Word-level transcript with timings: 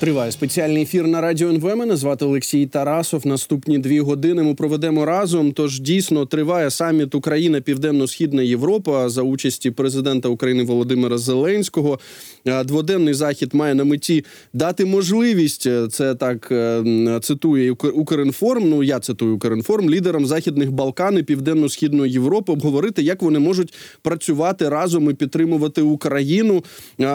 Триває 0.00 0.32
спеціальний 0.32 0.82
ефір 0.82 1.06
на 1.06 1.20
радіо 1.20 1.48
НВ. 1.48 1.76
Мене 1.76 1.96
звати 1.96 2.24
Олексій 2.24 2.66
Тарасов. 2.66 3.26
Наступні 3.26 3.78
дві 3.78 4.00
години 4.00 4.42
ми 4.42 4.54
проведемо 4.54 5.04
разом. 5.04 5.52
Тож 5.52 5.80
дійсно 5.80 6.26
триває 6.26 6.70
саміт 6.70 7.14
Україна 7.14 7.60
Південно-Східна 7.60 8.42
Європа 8.42 9.08
за 9.08 9.22
участі 9.22 9.70
президента 9.70 10.28
України 10.28 10.64
Володимира 10.64 11.18
Зеленського. 11.18 11.98
Е, 12.46 12.64
Дводенний 12.64 13.14
захід 13.14 13.54
має 13.54 13.74
на 13.74 13.84
меті 13.84 14.24
дати 14.52 14.84
можливість. 14.84 15.66
е, 15.66 15.88
Це 15.90 16.14
так 16.14 16.48
е, 16.52 16.82
цитує 17.22 17.72
Укр- 17.72 17.90
Укрінформ. 17.90 18.68
Ну 18.70 18.82
я 18.82 19.00
цитую 19.00 19.34
Укрінформ 19.34 19.90
лідерам 19.90 20.26
західних 20.26 20.72
Балкан 20.72 21.18
і 21.18 21.22
Південно-Східної 21.22 22.12
Європи 22.12 22.52
обговорити, 22.52 23.02
як 23.02 23.22
вони 23.22 23.38
можуть 23.38 23.74
працювати 24.02 24.68
разом 24.68 25.10
і 25.10 25.14
підтримувати 25.14 25.82
Україну. 25.82 26.64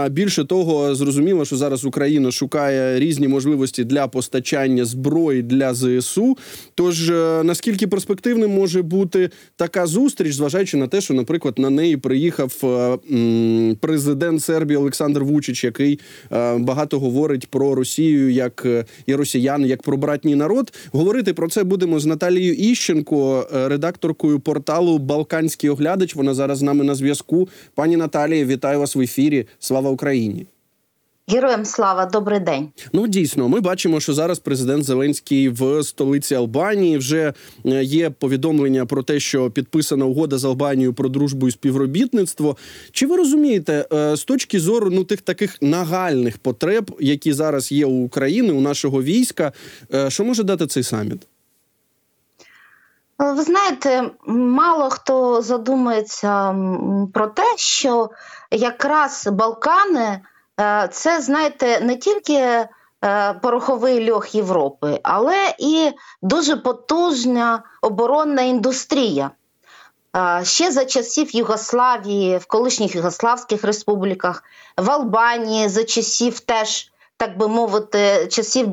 Більше 0.09 0.43
того, 0.45 0.95
зрозуміло, 0.95 1.45
що 1.45 1.57
зараз 1.57 1.85
Україна 1.85 2.31
шукає 2.31 2.74
різні 2.99 3.27
можливості 3.27 3.83
для 3.83 4.07
постачання 4.07 4.85
зброї 4.85 5.41
для 5.41 5.73
ЗСУ. 5.73 6.37
Тож 6.75 7.09
е, 7.09 7.43
наскільки 7.43 7.87
перспективним 7.87 8.51
може 8.51 8.81
бути 8.81 9.29
така 9.55 9.87
зустріч, 9.87 10.33
зважаючи 10.33 10.77
на 10.77 10.87
те, 10.87 11.01
що, 11.01 11.13
наприклад, 11.13 11.59
на 11.59 11.69
неї 11.69 11.97
приїхав 11.97 12.53
е, 12.63 13.75
президент 13.79 14.43
Сербії 14.43 14.77
Олександр 14.77 15.23
Вучич, 15.23 15.63
який 15.63 15.99
е, 16.31 16.57
багато 16.57 16.99
говорить 16.99 17.47
про 17.47 17.75
Росію 17.75 18.31
як 18.31 18.67
і 19.05 19.15
росіян, 19.15 19.65
як 19.65 19.83
про 19.83 19.97
братній 19.97 20.35
народ. 20.35 20.73
Говорити 20.91 21.33
про 21.33 21.49
це 21.49 21.63
будемо 21.63 21.99
з 21.99 22.05
Наталією 22.05 22.53
Іщенко, 22.53 23.47
редакторкою 23.53 24.39
порталу 24.39 24.97
Балканський 24.97 25.69
оглядач. 25.69 26.15
Вона 26.15 26.33
зараз 26.33 26.57
з 26.57 26.61
нами 26.61 26.83
на 26.83 26.95
зв'язку. 26.95 27.49
Пані 27.75 27.97
Наталія, 27.97 28.45
вітаю 28.45 28.79
вас 28.79 28.95
в 28.95 29.01
ефірі. 29.01 29.47
Слава 29.59 29.89
Україні! 29.89 30.45
Героям 31.27 31.65
слава, 31.65 32.05
добрий 32.05 32.39
день. 32.39 32.71
Ну 32.93 33.07
дійсно, 33.07 33.49
ми 33.49 33.59
бачимо, 33.59 33.99
що 33.99 34.13
зараз 34.13 34.39
президент 34.39 34.83
Зеленський 34.83 35.49
в 35.49 35.83
столиці 35.83 36.35
Албанії 36.35 36.97
вже 36.97 37.33
е, 37.65 37.83
є 37.83 38.09
повідомлення 38.09 38.85
про 38.85 39.03
те, 39.03 39.19
що 39.19 39.51
підписана 39.51 40.05
угода 40.05 40.37
з 40.37 40.45
Албанією 40.45 40.93
про 40.93 41.09
дружбу 41.09 41.47
і 41.47 41.51
співробітництво. 41.51 42.57
Чи 42.91 43.07
ви 43.07 43.17
розумієте 43.17 43.87
е, 43.93 44.15
з 44.15 44.23
точки 44.23 44.59
зору 44.59 44.89
ну 44.89 45.03
тих 45.03 45.21
таких 45.21 45.61
нагальних 45.61 46.37
потреб, 46.37 46.95
які 46.99 47.33
зараз 47.33 47.71
є 47.71 47.85
у 47.85 48.05
України, 48.05 48.53
у 48.53 48.61
нашого 48.61 49.03
війська, 49.03 49.51
е, 49.93 50.09
що 50.09 50.23
може 50.23 50.43
дати 50.43 50.67
цей 50.67 50.83
саміт? 50.83 51.27
Ви 53.19 53.43
знаєте, 53.43 54.11
мало 54.27 54.89
хто 54.89 55.41
задумується 55.41 56.55
про 57.13 57.27
те, 57.27 57.53
що 57.57 58.09
якраз 58.51 59.29
Балкани 59.31 60.19
це, 60.91 61.21
знаєте, 61.21 61.79
не 61.79 61.95
тільки 61.95 62.33
е, 62.33 63.33
пороховий 63.41 64.11
льох 64.11 64.35
Європи, 64.35 64.99
але 65.03 65.55
і 65.59 65.91
дуже 66.21 66.55
потужна 66.55 67.63
оборонна 67.81 68.41
індустрія. 68.41 69.31
Е, 70.15 70.45
Ще 70.45 70.71
за 70.71 70.85
часів 70.85 71.35
Югославії, 71.35 72.37
в 72.37 72.45
колишніх 72.45 72.95
Югославських 72.95 73.63
республіках, 73.63 74.43
в 74.77 74.91
Албанії 74.91 75.69
за 75.69 75.83
часів 75.83 76.39
теж, 76.39 76.91
так 77.17 77.37
би 77.37 77.47
мовити, 77.47 78.27
часів 78.31 78.67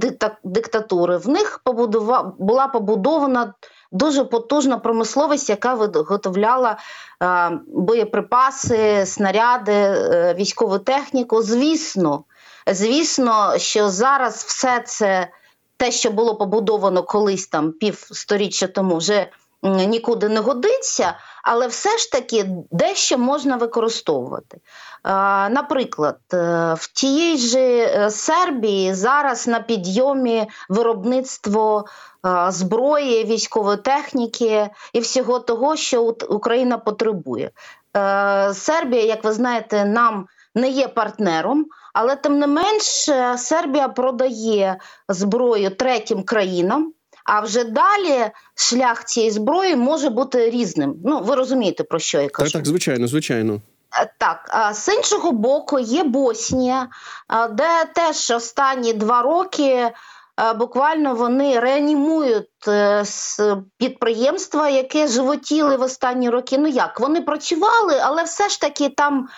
диктатури. 0.44 1.17
В 1.17 1.28
них 1.28 1.61
побудува... 1.64 2.33
була 2.39 2.67
побудована 2.67 3.55
дуже 3.93 4.25
потужна 4.25 4.79
промисловість, 4.79 5.51
яка 5.51 5.75
виготовляла 5.75 6.77
е, 7.23 7.51
боєприпаси, 7.67 9.07
снаряди, 9.07 9.73
е, 9.73 10.35
військову 10.39 10.79
техніку. 10.79 11.43
Звісно, 11.43 12.25
звісно, 12.67 13.59
що 13.59 13.89
зараз 13.89 14.45
все 14.45 14.83
це 14.87 15.29
те, 15.77 15.91
що 15.91 16.11
було 16.11 16.37
побудовано 16.37 17.03
колись 17.03 17.47
там 17.47 17.73
півсторіччя 17.73 18.67
тому, 18.67 18.97
вже 18.97 19.27
нікуди 19.62 20.28
не 20.28 20.41
годиться, 20.41 21.14
але 21.42 21.66
все 21.66 21.98
ж 21.98 22.12
таки 22.12 22.46
дещо 22.70 23.18
можна 23.18 23.56
використовувати. 23.56 24.61
Наприклад, 25.50 26.18
е, 26.34 26.74
в 26.78 26.92
тієї 26.92 27.36
ж 27.36 27.58
е, 27.58 28.11
Сербії 28.11 28.95
зараз 28.95 29.48
на 29.48 29.61
підйомі 29.61 30.46
виробництво 30.68 31.84
зброї, 32.48 33.24
військової 33.24 33.77
техніки 33.77 34.70
і 34.92 35.01
всього 35.01 35.39
того, 35.39 35.77
що 35.77 36.02
Україна 36.28 36.78
потребує. 36.78 37.51
Е, 37.96 38.55
Сербія, 38.55 39.02
як 39.02 39.24
ви 39.24 39.33
знаєте, 39.33 39.84
нам 39.84 40.27
не 40.55 40.68
є 40.68 40.89
партнером, 40.89 41.67
але 41.95 42.17
тим 42.17 42.39
не 42.39 42.46
менш 42.46 43.11
Сербія 43.36 43.89
продає 43.89 44.77
зброю 45.08 45.70
третім 45.70 46.22
країнам. 46.22 46.92
А 47.24 47.40
вже 47.40 47.64
далі 47.64 48.30
шлях 48.55 49.05
цієї 49.05 49.30
зброї 49.33 49.77
може 49.77 50.10
бути 50.10 50.50
різним. 50.50 50.94
Ну, 51.05 51.20
ви 51.20 51.34
розумієте, 51.34 51.84
про 51.84 51.98
що 51.98 52.20
я 52.20 52.28
кажу. 52.28 52.50
Так, 52.52 52.60
так, 52.62 52.66
звичайно, 52.68 53.06
звичайно. 53.08 53.60
Е, 54.00 54.12
Так, 54.18 54.70
з 54.74 54.88
іншого 54.88 55.33
боку, 55.33 55.78
є 55.78 56.05
Боснія, 56.05 56.88
де 57.50 57.84
теж 57.94 58.30
останні 58.30 58.92
два 58.92 59.22
роки 59.22 59.90
буквально 60.57 61.15
вони 61.15 61.61
реанімують 61.61 62.69
е, 62.69 63.05
підприємства, 63.79 64.69
яке 64.69 65.07
животіли 65.07 65.77
в 65.77 65.83
останні 65.83 66.31
роки. 66.31 66.59
Ну 66.59 66.69
як 66.69 67.01
вони 67.01 67.20
працювали, 67.20 68.01
але 68.03 68.23
все 68.23 68.48
ж 68.48 68.61
таки 68.61 68.89
там 68.89 69.29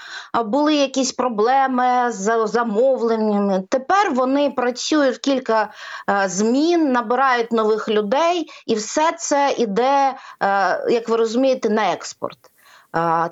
були 0.44 0.74
якісь 0.74 1.12
проблеми 1.12 2.12
з 2.12 2.46
замовленнями. 2.46 3.62
Тепер 3.68 4.10
вони 4.10 4.50
працюють 4.50 5.18
кілька 5.18 5.70
е, 6.10 6.28
змін, 6.28 6.92
набирають 6.92 7.52
нових 7.52 7.88
людей, 7.88 8.50
і 8.66 8.74
все 8.74 9.12
це 9.18 9.54
іде, 9.58 10.14
е, 10.42 10.86
як 10.90 11.08
ви 11.08 11.16
розумієте, 11.16 11.70
на 11.70 11.92
експорт. 11.92 12.38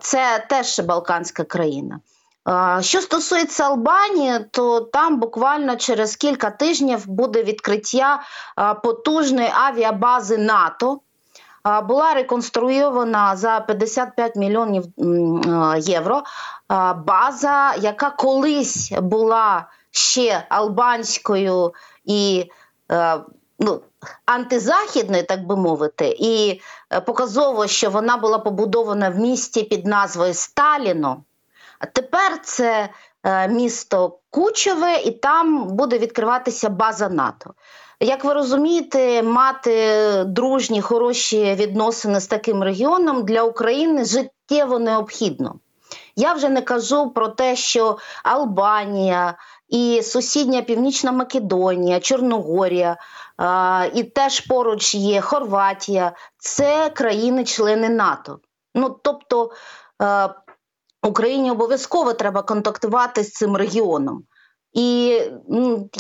Це 0.00 0.47
теж 0.49 0.81
Балканська 0.81 1.44
країна. 1.44 2.00
Що 2.80 3.00
стосується 3.00 3.64
Албанії, 3.64 4.38
то 4.50 4.80
там 4.80 5.20
буквально 5.20 5.76
через 5.76 6.16
кілька 6.16 6.50
тижнів 6.50 7.08
буде 7.08 7.42
відкриття 7.42 8.22
потужної 8.82 9.48
авіабази 9.54 10.38
НАТО. 10.38 11.00
Була 11.88 12.14
реконструйована 12.14 13.36
за 13.36 13.60
55 13.60 14.36
мільйонів 14.36 14.84
євро 15.78 16.22
база, 17.06 17.75
яка 17.75 18.10
колись 18.10 18.92
була 18.92 19.66
ще 19.92 20.47
албанською 20.48 21.72
і 22.04 22.50
е, 22.92 23.20
ну, 23.58 23.81
антизахідною, 24.26 25.26
так 25.26 25.47
би 25.47 25.56
мовити, 25.56 26.16
і 26.19 26.60
е, 26.91 27.00
показово, 27.00 27.66
що 27.66 27.91
вона 27.91 28.16
була 28.16 28.38
побудована 28.38 29.10
в 29.10 29.19
місті 29.19 29.62
під 29.62 29.86
назвою 29.86 30.34
Сталіно. 30.34 31.22
Тепер 31.93 32.41
це 32.43 32.88
е, 33.25 33.48
місто 33.48 34.19
Кучеве, 34.31 34.97
і 35.04 35.10
там 35.10 35.66
буде 35.66 35.98
відкриватися 35.98 36.69
база 36.69 37.09
НАТО. 37.09 37.54
Як 38.00 38.25
ви 38.25 38.34
розумієте, 38.34 39.22
мати 39.22 40.25
дружні, 40.26 40.81
хороші 40.81 41.54
відносини 41.54 42.20
з 42.20 42.26
таким 42.26 42.62
регіоном 42.62 43.25
для 43.25 43.43
України 43.43 44.04
життєво 44.04 44.78
необхідно. 44.78 45.54
Я 46.16 46.32
вже 46.32 46.48
не 46.48 46.62
кажу 46.62 47.10
про 47.10 47.28
те, 47.28 47.56
що 47.56 47.99
Албанія 48.22 49.34
і 49.69 50.03
сусідня 50.03 50.62
Північна 50.62 51.12
Македонія, 51.12 52.00
Чорногорія, 52.00 52.97
і 53.94 54.03
теж 54.03 54.41
поруч 54.41 54.94
є 54.94 55.20
Хорватія, 55.20 56.12
це 56.38 56.91
країни-члени 56.91 57.88
НАТО. 57.88 58.38
Ну 58.75 58.97
тобто 59.03 59.50
е, 60.03 60.28
Україні 61.02 61.50
обов'язково 61.50 62.12
треба 62.12 62.42
контактувати 62.42 63.24
з 63.24 63.32
цим 63.32 63.56
регіоном. 63.56 64.24
І 64.72 65.20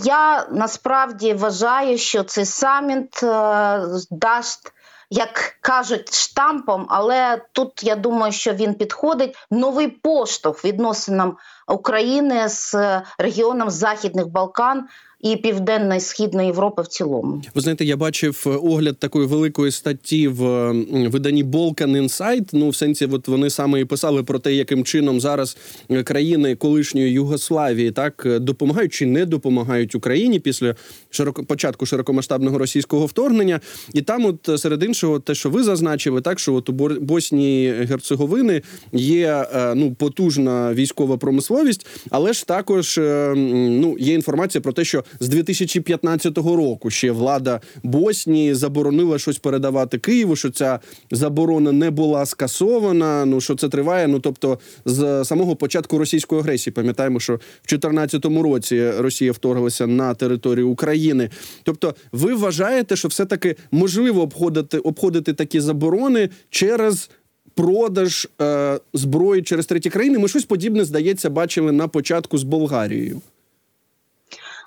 я 0.04 0.46
насправді 0.50 1.34
вважаю, 1.34 1.98
що 1.98 2.24
цей 2.24 2.44
саміт 2.44 3.22
е, 3.22 3.80
дасть, 4.10 4.72
як 5.10 5.56
кажуть, 5.60 6.14
штампом, 6.14 6.86
але 6.88 7.42
тут 7.52 7.84
я 7.84 7.96
думаю, 7.96 8.32
що 8.32 8.52
він 8.52 8.74
підходить 8.74 9.36
новий 9.50 9.88
поштовх 9.88 10.64
відносинам 10.64 11.36
України 11.68 12.48
з 12.48 12.74
регіоном 13.18 13.70
Західних 13.70 14.28
Балкан 14.28 14.88
і 15.22 15.36
Південної 15.36 16.00
Східної 16.00 16.46
Європи 16.46 16.82
в 16.82 16.86
цілому. 16.86 17.42
Ви 17.54 17.60
знаєте, 17.60 17.84
я 17.84 17.96
бачив 17.96 18.44
е, 18.46 18.50
огляд 18.50 18.98
такої 18.98 19.26
великої 19.26 19.72
статті 19.72 20.28
в 20.28 20.72
виданні 21.08 21.44
Balkan 21.44 22.02
Insight. 22.02 22.48
Ну, 22.52 22.68
в 22.68 22.76
сенсі, 22.76 23.08
от 23.12 23.28
вони 23.28 23.50
саме 23.50 23.80
і 23.80 23.84
писали 23.84 24.22
про 24.22 24.38
те, 24.38 24.54
яким 24.54 24.84
чином 24.84 25.20
зараз 25.20 25.56
е, 25.90 26.02
країни 26.02 26.56
колишньої 26.56 27.12
Югославії 27.12 27.90
так 27.90 28.22
е, 28.26 28.38
допомагають 28.38 28.92
чи 28.92 29.06
не 29.06 29.26
допомагають 29.26 29.94
Україні 29.94 30.38
після 30.40 30.74
широко 31.10 31.44
початку 31.44 31.86
широкомасштабного 31.86 32.58
російського 32.58 33.06
вторгнення. 33.06 33.60
І 33.92 34.02
там, 34.02 34.24
от 34.24 34.48
е, 34.48 34.58
серед 34.58 34.82
іншого, 34.82 35.20
те, 35.20 35.34
що 35.34 35.50
ви 35.50 35.62
зазначили, 35.62 36.20
так 36.20 36.38
що 36.38 36.54
от 36.54 36.68
у 36.68 36.72
Боснії 37.00 37.72
Герцеговини 37.72 38.62
є 38.92 39.46
е, 39.54 39.74
ну 39.74 39.94
потужна 39.94 40.74
військова 40.74 41.16
промисловість. 41.16 41.86
але 42.10 42.32
ж 42.32 42.46
також 42.46 42.98
е, 42.98 43.34
ну 43.36 43.96
є 43.98 44.14
інформація 44.14 44.62
про 44.62 44.72
те, 44.72 44.84
що 44.84 45.04
з 45.20 45.28
2015 45.28 46.38
року 46.38 46.90
ще 46.90 47.10
влада 47.10 47.60
Боснії 47.82 48.54
заборонила 48.54 49.18
щось 49.18 49.38
передавати 49.38 49.98
Києву. 49.98 50.36
Що 50.36 50.50
ця 50.50 50.80
заборона 51.10 51.72
не 51.72 51.90
була 51.90 52.26
скасована. 52.26 53.24
Ну 53.24 53.40
що 53.40 53.54
це 53.54 53.68
триває. 53.68 54.08
Ну 54.08 54.20
тобто, 54.20 54.58
з 54.84 55.24
самого 55.24 55.56
початку 55.56 55.98
російської 55.98 56.40
агресії, 56.40 56.74
пам'ятаємо, 56.74 57.20
що 57.20 57.34
в 57.34 57.68
2014 57.68 58.24
році 58.24 58.90
Росія 58.90 59.32
вторглася 59.32 59.86
на 59.86 60.14
територію 60.14 60.68
України. 60.68 61.30
Тобто, 61.62 61.94
ви 62.12 62.34
вважаєте, 62.34 62.96
що 62.96 63.08
все 63.08 63.24
таки 63.24 63.56
можливо 63.70 64.22
обходити 64.22 64.78
обходити 64.78 65.32
такі 65.32 65.60
заборони 65.60 66.28
через. 66.50 67.10
Продаж 67.54 68.28
е, 68.40 68.80
зброї 68.92 69.42
через 69.42 69.66
треті 69.66 69.90
країни. 69.90 70.18
Ми 70.18 70.28
щось 70.28 70.44
подібне, 70.44 70.84
здається, 70.84 71.30
бачили 71.30 71.72
на 71.72 71.88
початку 71.88 72.38
з 72.38 72.42
Болгарією. 72.42 73.20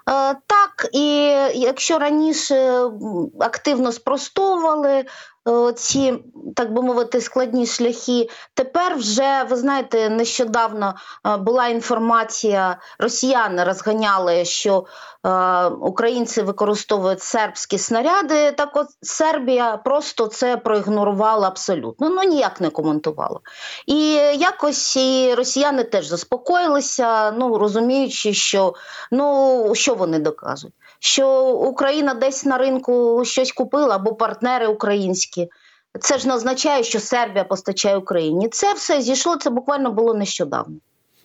Е, 0.10 0.36
Так, 0.48 0.90
і 0.94 1.08
якщо 1.54 2.00
раніше 2.00 2.90
активно 3.40 3.92
спростовували 3.92 5.06
ці, 5.76 6.24
так 6.56 6.74
би 6.74 6.82
мовити, 6.82 7.22
складні 7.22 7.66
шляхи, 7.66 8.30
тепер 8.54 8.96
вже 8.96 9.46
ви 9.50 9.56
знаєте, 9.56 10.10
нещодавно 10.10 10.96
е, 11.28 11.38
була 11.38 11.68
інформація, 11.68 12.78
росіяни 13.00 13.64
розганяли, 13.64 14.46
що 14.46 14.86
е, 15.26 15.66
українці 15.66 16.42
використовують 16.42 17.22
сербські 17.22 17.78
снаряди. 17.78 18.52
Так 18.52 18.70
от 18.74 18.88
Сербія 19.02 19.78
просто 19.78 20.28
це 20.28 20.58
проігнорувала 20.58 21.48
абсолютно. 21.48 22.10
Ну 22.10 22.24
ніяк 22.24 22.62
не 22.62 22.70
коментувала. 22.70 23.40
І 23.86 24.14
якось 24.40 24.96
і 24.96 25.34
росіяни 25.38 25.84
теж 25.84 26.08
заспокоїлися, 26.08 27.32
ну 27.32 27.58
розуміючи, 27.58 28.34
що 28.34 28.74
ну 29.12 29.72
що 29.76 29.96
вони 29.96 30.20
докажуть? 30.20 30.74
Що 31.06 31.46
Україна 31.46 32.14
десь 32.14 32.46
на 32.46 32.58
ринку 32.58 33.26
щось 33.26 33.52
купила 33.52 33.96
або 33.96 34.16
партнери 34.16 34.68
українські. 34.68 35.48
Це 36.00 36.18
ж 36.18 36.28
не 36.28 36.36
означає, 36.36 36.84
що 36.84 37.00
Сербія 37.00 37.44
постачає 37.44 37.98
Україні. 37.98 38.50
Це 38.50 38.74
все 38.74 39.02
зійшло. 39.02 39.36
Це 39.36 39.50
буквально 39.50 39.92
було 39.92 40.14
нещодавно. 40.14 40.76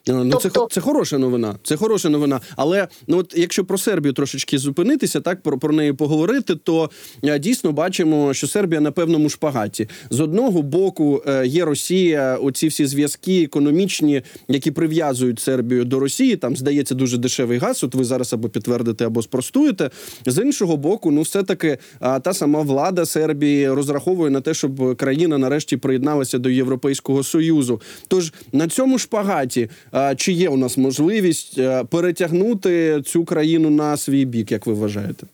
Е, 0.08 0.12
Ну, 0.12 0.24
це, 0.24 0.38
Тобто- 0.42 0.60
хо- 0.60 0.68
це 0.70 0.80
хороша 0.80 1.18
новина. 1.18 1.56
Це 1.62 1.76
хороша 1.76 2.08
новина. 2.08 2.40
Але 2.56 2.88
ну 3.06 3.18
от 3.18 3.34
якщо 3.36 3.64
про 3.64 3.78
Сербію 3.78 4.12
трошечки 4.12 4.58
зупинитися, 4.58 5.20
так 5.20 5.42
про, 5.42 5.58
про 5.58 5.72
неї 5.72 5.92
поговорити, 5.92 6.54
то 6.54 6.90
е, 7.24 7.38
дійсно 7.38 7.72
бачимо, 7.72 8.34
що 8.34 8.46
Сербія 8.46 8.80
на 8.80 8.92
певному 8.92 9.28
шпагаті. 9.28 9.88
З 10.10 10.20
одного 10.20 10.62
боку 10.62 11.22
е, 11.26 11.46
є 11.46 11.64
Росія, 11.64 12.36
оці 12.36 12.68
всі 12.68 12.86
зв'язки 12.86 13.42
економічні, 13.42 14.22
які 14.48 14.70
прив'язують 14.70 15.40
Сербію 15.40 15.84
до 15.84 16.00
Росії. 16.00 16.36
Там 16.36 16.56
здається 16.56 16.94
дуже 16.94 17.18
дешевий 17.18 17.58
газ. 17.58 17.84
От 17.84 17.94
ви 17.94 18.04
зараз 18.04 18.32
або 18.32 18.48
підтвердите, 18.48 19.06
або 19.06 19.22
спростуєте. 19.22 19.90
З 20.26 20.42
іншого 20.42 20.76
боку, 20.76 21.10
ну 21.10 21.22
все 21.22 21.42
таки 21.42 21.78
та 22.00 22.34
сама 22.34 22.60
влада 22.62 23.06
Сербії 23.06 23.70
розраховує 23.70 24.30
на 24.30 24.40
те, 24.40 24.54
щоб 24.54 24.96
країна 24.96 25.38
нарешті 25.38 25.76
приєдналася 25.76 26.38
до 26.38 26.50
Європейського 26.50 27.22
союзу. 27.22 27.80
Тож 28.08 28.32
на 28.52 28.68
цьому 28.68 28.98
шпагаті. 28.98 29.68
Чи 30.16 30.32
є 30.32 30.48
у 30.48 30.56
нас 30.56 30.76
можливість 30.76 31.58
е, 31.58 31.84
перетягнути 31.84 33.02
цю 33.02 33.24
країну 33.24 33.70
на 33.70 33.96
свій 33.96 34.24
бік, 34.24 34.52
як 34.52 34.66
ви 34.66 34.72
вважаєте? 34.72 35.26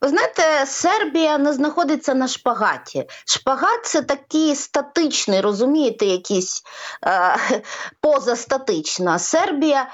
Ви 0.00 0.08
знаєте, 0.08 0.42
Сербія 0.66 1.38
не 1.38 1.52
знаходиться 1.52 2.14
на 2.14 2.28
шпагаті. 2.28 3.04
Шпагат 3.26 3.84
це 3.84 4.02
такий 4.02 4.54
статичний, 4.54 5.40
розумієте, 5.40 6.06
якийсь 6.06 6.62
е, 7.06 7.36
позастатична. 8.00 9.18
Сербія 9.18 9.82
е, 9.82 9.86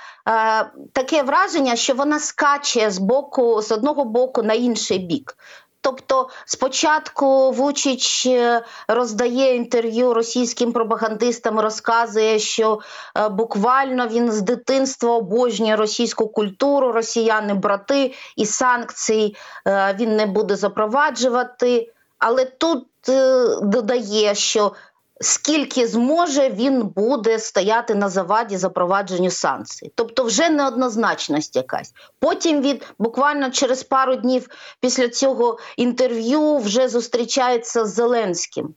таке 0.92 1.22
враження, 1.22 1.76
що 1.76 1.94
вона 1.94 2.18
скаче 2.18 2.90
з 2.90 2.98
боку 2.98 3.62
з 3.62 3.72
одного 3.72 4.04
боку 4.04 4.42
на 4.42 4.54
інший 4.54 4.98
бік. 4.98 5.36
Тобто, 5.82 6.28
спочатку 6.44 7.50
Вучич 7.50 8.26
е, 8.26 8.62
роздає 8.88 9.56
інтерв'ю 9.56 10.14
російським 10.14 10.72
пропагандистам, 10.72 11.60
розказує, 11.60 12.38
що 12.38 12.80
е, 13.16 13.28
буквально 13.28 14.08
він 14.08 14.32
з 14.32 14.40
дитинства 14.40 15.16
обожнює 15.16 15.76
російську 15.76 16.28
культуру, 16.28 16.92
росіяни 16.92 17.54
брати 17.54 18.14
і 18.36 18.46
санкцій 18.46 19.36
е, 19.66 19.96
він 20.00 20.16
не 20.16 20.26
буде 20.26 20.56
запроваджувати. 20.56 21.92
Але 22.18 22.44
тут 22.44 22.86
додає, 23.62 24.34
що 24.34 24.72
скільки 25.20 25.86
зможе, 25.86 26.50
він 26.50 26.82
буде 26.82 27.38
стояти 27.38 27.94
на 27.94 28.08
заваді 28.08 28.56
запровадженню 28.56 29.30
санкцій. 29.30 29.92
Тобто, 29.94 30.24
вже 30.24 30.50
неоднозначність 30.50 31.56
якась. 31.56 31.92
Потім 32.18 32.62
він 32.62 32.80
буквально 32.98 33.50
через 33.50 33.82
пару 33.82 34.16
днів 34.16 34.48
після 34.80 35.08
цього 35.08 35.58
інтерв'ю 35.76 36.56
вже 36.56 36.88
зустрічається 36.88 37.84
з 37.84 37.94
Зеленським. 37.94 38.74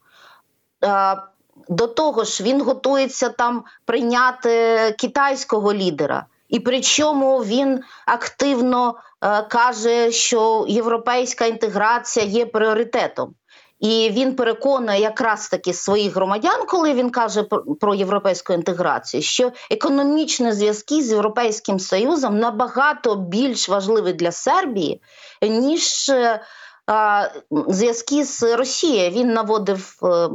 До 1.69 1.88
того 1.88 2.24
ж, 2.24 2.44
він 2.44 2.62
готується 2.62 3.30
там 3.30 3.63
прийняти 3.86 4.96
китайського 5.00 5.74
лідера. 5.74 6.25
І 6.50 6.60
причому 6.60 7.38
він 7.38 7.81
активно 8.06 8.96
е, 9.22 9.42
каже, 9.42 10.12
що 10.12 10.66
європейська 10.68 11.46
інтеграція 11.46 12.25
є 12.25 12.46
пріоритетом. 12.46 13.36
І 13.84 14.10
він 14.12 14.36
переконує 14.36 15.00
якраз 15.00 15.50
таки 15.50 15.74
своїх 15.74 16.16
громадян, 16.16 16.66
коли 16.68 16.94
він 16.94 17.10
каже 17.10 17.44
про, 17.80 17.96
європейську 17.96 18.54
інтеграцію, 18.54 19.24
що 19.24 19.52
економічні 19.72 20.52
зв'язки 20.52 21.02
з 21.02 21.12
Європейським 21.12 21.80
Союзом 21.80 22.40
набагато 22.40 23.16
більш 23.16 23.70
важливі 23.70 24.14
для 24.14 24.32
Сербії, 24.32 25.02
ніж 25.42 26.10
е, 26.10 26.42
е, 26.90 27.32
зв'язки 27.68 28.24
з 28.24 28.56
Росією. 28.56 29.12
Він 29.12 29.34
наводив 29.34 29.96
е, 30.04 30.30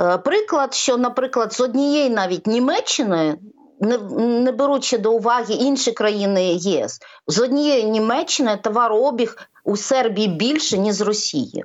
е, 0.00 0.18
приклад, 0.18 0.74
що, 0.74 0.96
наприклад, 0.96 1.52
з 1.52 1.60
однієї 1.60 2.10
навіть 2.10 2.46
Німеччиною. 2.46 3.38
Не, 3.82 3.98
не 4.18 4.52
беручи 4.52 4.98
до 4.98 5.12
уваги 5.12 5.54
інші 5.54 5.92
країни 5.92 6.54
ЄС, 6.54 7.00
з 7.26 7.38
однієї 7.38 7.84
Німеччини 7.84 8.58
товарообіг 8.62 9.36
у 9.64 9.76
Сербії 9.76 10.28
більше, 10.28 10.78
ніж 10.78 10.94
з 10.94 11.00
Росії. 11.00 11.64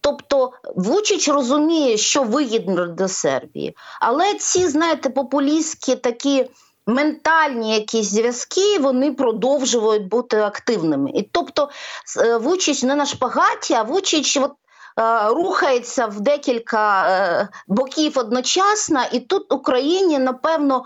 Тобто 0.00 0.52
Вучич 0.76 1.28
розуміє, 1.28 1.96
що 1.96 2.22
вигідно 2.22 2.86
для 2.86 3.08
Сербії, 3.08 3.76
але 4.00 4.34
ці, 4.34 4.68
знаєте, 4.68 5.10
популістські 5.10 5.96
такі 5.96 6.46
ментальні 6.86 7.74
якісь 7.74 8.10
зв'язки 8.10 8.78
вони 8.78 9.12
продовжують 9.12 10.08
бути 10.08 10.40
активними. 10.40 11.10
І 11.14 11.22
тобто 11.22 11.70
е, 12.18 12.36
Вучич 12.36 12.82
не 12.82 12.94
на 12.94 13.06
шпагаті, 13.06 13.74
а 13.74 13.82
Вучич 13.82 14.36
от, 14.36 14.52
е, 14.98 15.28
рухається 15.28 16.06
в 16.06 16.20
декілька 16.20 17.10
е, 17.10 17.48
боків 17.68 18.18
одночасно, 18.18 19.00
і 19.12 19.20
тут 19.20 19.52
Україні, 19.52 20.18
напевно. 20.18 20.84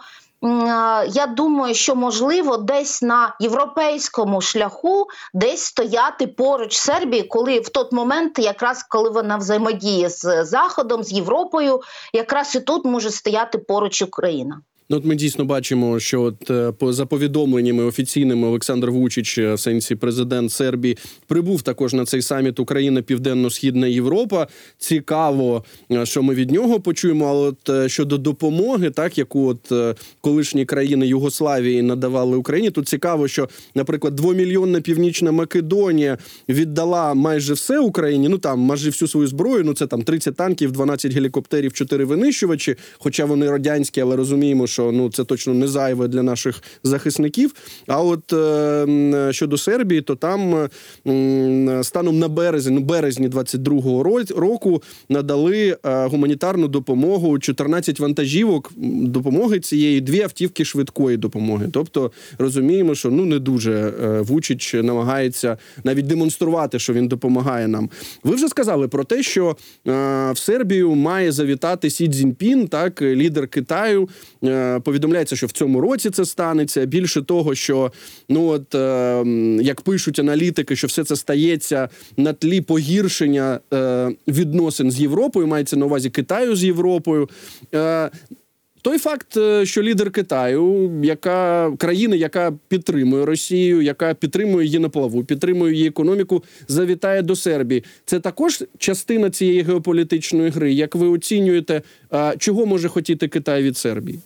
Я 1.09 1.27
думаю, 1.27 1.75
що 1.75 1.95
можливо 1.95 2.57
десь 2.57 3.03
на 3.03 3.37
європейському 3.41 4.41
шляху 4.41 5.07
десь 5.35 5.65
стояти 5.65 6.27
поруч 6.27 6.77
Сербії, 6.77 7.23
коли 7.23 7.61
в 7.61 7.69
той 7.69 7.85
момент, 7.93 8.39
якраз 8.39 8.83
коли 8.83 9.11
вона 9.11 9.37
взаємодіє 9.37 10.09
з 10.09 10.45
Заходом, 10.45 11.05
з 11.05 11.13
Європою, 11.13 11.81
якраз 12.13 12.55
і 12.55 12.61
тут 12.61 12.85
може 12.85 13.11
стояти 13.11 13.59
поруч 13.59 14.03
Україна. 14.03 14.61
Ну, 14.89 14.97
от 14.97 15.05
ми 15.05 15.15
дійсно 15.15 15.45
бачимо, 15.45 16.01
що 16.01 16.23
от 16.23 16.51
е, 16.51 16.73
по 16.73 16.93
за 16.93 17.07
повідомленнями 17.07 17.85
офіційними 17.85 18.49
Олександр 18.49 18.91
Вучич, 18.91 19.39
е, 19.39 19.55
в 19.55 19.61
сенсі 19.61 19.95
президент 19.95 20.53
Сербії, 20.53 20.99
прибув 21.27 21.63
також 21.63 21.95
на 21.95 22.05
цей 22.05 22.23
саміт 22.23 22.61
Україна 22.61 23.03
Південно-Східна 23.03 23.87
Європа. 23.87 24.47
Цікаво, 24.79 25.65
е, 25.93 26.07
що 26.07 26.23
ми 26.23 26.35
від 26.35 26.51
нього 26.51 26.81
почуємо. 26.81 27.27
Але 27.27 27.49
от 27.49 27.91
щодо 27.91 28.19
допомоги, 28.19 28.91
так 28.91 29.19
яку 29.19 29.47
от 29.47 29.97
колишні 30.21 30.65
країни 30.65 31.07
Югославії 31.07 31.83
надавали 31.83 32.37
Україні, 32.37 32.71
тут 32.71 32.89
цікаво, 32.89 33.29
що, 33.29 33.49
наприклад, 33.75 34.15
двомільйонна 34.15 34.81
північна 34.81 35.33
Македонія 35.33 36.19
віддала 36.49 37.15
майже 37.15 37.55
все 37.55 37.79
Україні. 37.79 38.29
Ну 38.29 38.39
там 38.39 38.61
майже 38.61 38.91
всю 38.91 39.09
свою 39.09 39.27
зброю. 39.27 39.65
Ну 39.65 39.75
це 39.75 39.87
там 39.87 40.03
30 40.03 40.37
танків, 40.37 40.73
12 40.73 41.13
гелікоптерів, 41.13 41.73
4 41.73 42.05
винищувачі. 42.05 42.77
Хоча 42.99 43.25
вони 43.25 43.51
радянські, 43.51 44.01
але 44.01 44.17
розуміємо, 44.17 44.67
що 44.75 44.93
ну 44.93 45.11
це 45.11 45.25
точно 45.25 45.55
не 45.55 45.69
зайве 45.69 46.09
для 46.09 46.23
наших 46.23 46.63
захисників. 46.83 47.55
А 47.87 48.03
от 48.03 48.33
е, 48.33 49.29
щодо 49.33 49.59
Сербії, 49.59 50.01
то 50.01 50.15
там 50.17 50.69
е, 51.07 51.81
станом 51.85 52.19
на 52.19 52.29
березень, 52.29 52.75
ну 52.75 52.81
березні 52.81 53.29
22-го 53.29 54.03
року 54.37 54.83
надали 55.09 55.77
е, 55.87 56.07
гуманітарну 56.07 56.69
допомогу 56.69 57.39
14 57.39 58.01
вантажівок 58.01 58.73
допомоги 59.03 59.61
цієї, 59.61 60.01
дві 60.01 60.23
автівки 60.23 60.65
швидкої 60.65 61.17
допомоги. 61.17 61.69
Тобто 61.73 62.11
розуміємо, 62.39 62.95
що 62.95 63.11
ну 63.11 63.25
не 63.25 63.39
дуже 63.39 63.73
е, 63.73 64.21
Вучич 64.21 64.75
намагається 64.75 65.57
навіть 65.85 66.07
демонструвати, 66.07 66.79
що 66.79 66.93
він 66.93 67.09
допомагає 67.09 67.69
нам. 67.69 67.91
Ви 68.25 68.35
вже 68.35 68.49
сказали 68.49 68.89
про 68.89 69.05
те, 69.05 69.23
що 69.23 69.57
е, 69.87 69.91
в 70.33 70.39
Сербію 70.39 70.95
має 70.95 71.33
завітати 71.33 71.91
Сі 71.91 72.09
Цзіньпін, 72.09 72.69
так 72.69 73.03
лідер 73.03 73.49
Китаю. 73.49 74.09
Повідомляється, 74.85 75.37
що 75.37 75.47
в 75.47 75.53
цьому 75.53 75.81
році 75.81 76.11
це 76.11 76.25
станеться. 76.25 76.87
Більше 76.87 77.23
того, 77.23 77.55
що 77.55 77.93
ну 78.29 78.47
от 78.47 78.75
е, 78.75 79.25
як 79.63 79.81
пишуть 79.81 80.19
аналітики, 80.19 80.77
що 80.77 80.87
все 80.87 81.05
це 81.05 81.17
стається 81.17 81.89
на 82.17 82.33
тлі 82.33 82.61
погіршення 82.61 83.61
е, 83.75 84.11
відносин 84.29 84.91
з 84.91 85.01
Європою, 85.01 85.47
мається 85.47 85.77
на 85.77 85.87
увазі 85.87 86.11
Китаю 86.11 86.57
з 86.57 86.65
Європою. 86.65 87.29
Е, 87.75 88.11
той 88.83 88.99
факт, 88.99 89.39
що 89.63 89.83
лідер 89.83 90.11
Китаю, 90.11 90.93
яка 91.03 91.73
країна, 91.79 92.17
яка 92.17 92.53
підтримує 92.69 93.25
Росію, 93.25 93.83
яка 93.83 94.15
підтримує 94.15 94.67
її 94.67 94.79
на 94.79 94.89
плаву, 94.89 95.25
підтримує 95.25 95.75
її 95.75 95.89
економіку, 95.89 96.45
завітає 96.69 97.23
до 97.23 97.37
Сербії. 97.37 97.85
Це 98.05 98.21
також 98.21 98.65
частина 98.79 99.31
цієї 99.31 99.63
геополітичної 99.63 100.51
гри. 100.51 100.73
Як 100.73 100.95
ви 100.95 101.07
оцінюєте, 101.07 101.83
чого 102.39 102.67
може 102.67 102.89
хотіти 102.89 103.29
Китай 103.29 103.63
від 103.63 103.77
Сербії? 103.77 104.19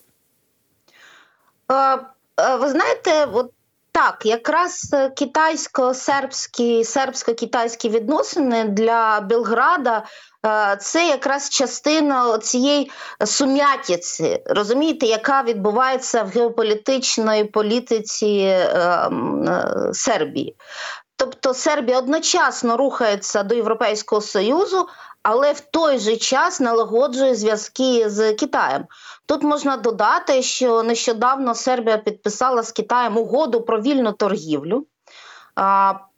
Ви 2.60 2.68
знаєте, 2.68 3.28
от 3.32 3.50
так, 3.92 4.26
якраз 4.26 4.94
китайсько-сербські 5.16 6.84
сербсько-китайські 6.84 7.90
відносини 7.90 8.64
для 8.64 9.20
Белграда 9.20 10.04
Е, 10.46 10.76
це 10.76 11.08
якраз 11.08 11.50
частина 11.50 12.38
цієї 12.38 12.90
сум'ятіці, 13.24 14.42
розумієте, 14.46 15.06
яка 15.06 15.42
відбувається 15.42 16.22
в 16.22 16.28
геополітичної 16.28 17.44
політиці 17.44 18.26
е, 18.26 18.54
е, 18.76 19.90
Сербії. 19.92 20.56
Тобто 21.18 21.54
Сербія 21.54 21.98
одночасно 21.98 22.76
рухається 22.76 23.42
до 23.42 23.54
Європейського 23.54 24.20
Союзу, 24.20 24.88
але 25.22 25.52
в 25.52 25.60
той 25.60 25.98
же 25.98 26.16
час 26.16 26.60
налагоджує 26.60 27.34
зв'язки 27.34 28.10
з 28.10 28.32
Китаєм. 28.32 28.86
Тут 29.26 29.42
можна 29.42 29.76
додати, 29.76 30.42
що 30.42 30.82
нещодавно 30.82 31.54
Сербія 31.54 31.98
підписала 31.98 32.62
з 32.62 32.72
Китаєм 32.72 33.18
угоду 33.18 33.60
про 33.60 33.80
вільну 33.80 34.12
торгівлю. 34.12 34.86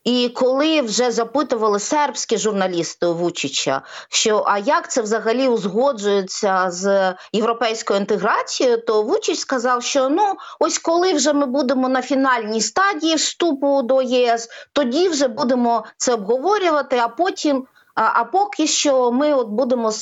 І 0.04 0.28
коли 0.28 0.80
вже 0.80 1.10
запитували 1.10 1.78
сербські 1.78 2.38
журналісти 2.38 3.06
у 3.06 3.14
Вучича, 3.14 3.82
що 4.08 4.44
а 4.46 4.58
як 4.58 4.90
це 4.90 5.02
взагалі 5.02 5.48
узгоджується 5.48 6.70
з 6.70 7.14
європейською 7.32 8.00
інтеграцією, 8.00 8.78
то 8.78 9.02
Вучич 9.02 9.38
сказав, 9.38 9.82
що 9.82 10.08
ну 10.08 10.34
ось 10.60 10.78
коли 10.78 11.12
вже 11.12 11.32
ми 11.32 11.46
будемо 11.46 11.88
на 11.88 12.02
фінальній 12.02 12.60
стадії 12.60 13.14
вступу 13.14 13.82
до 13.82 14.02
ЄС, 14.02 14.48
тоді 14.72 15.08
вже 15.08 15.28
будемо 15.28 15.84
це 15.96 16.14
обговорювати. 16.14 16.98
А 16.98 17.08
потім, 17.08 17.66
а, 17.94 18.10
а 18.14 18.24
поки 18.24 18.66
що, 18.66 19.12
ми 19.12 19.34
от 19.34 19.48
будемо 19.48 19.92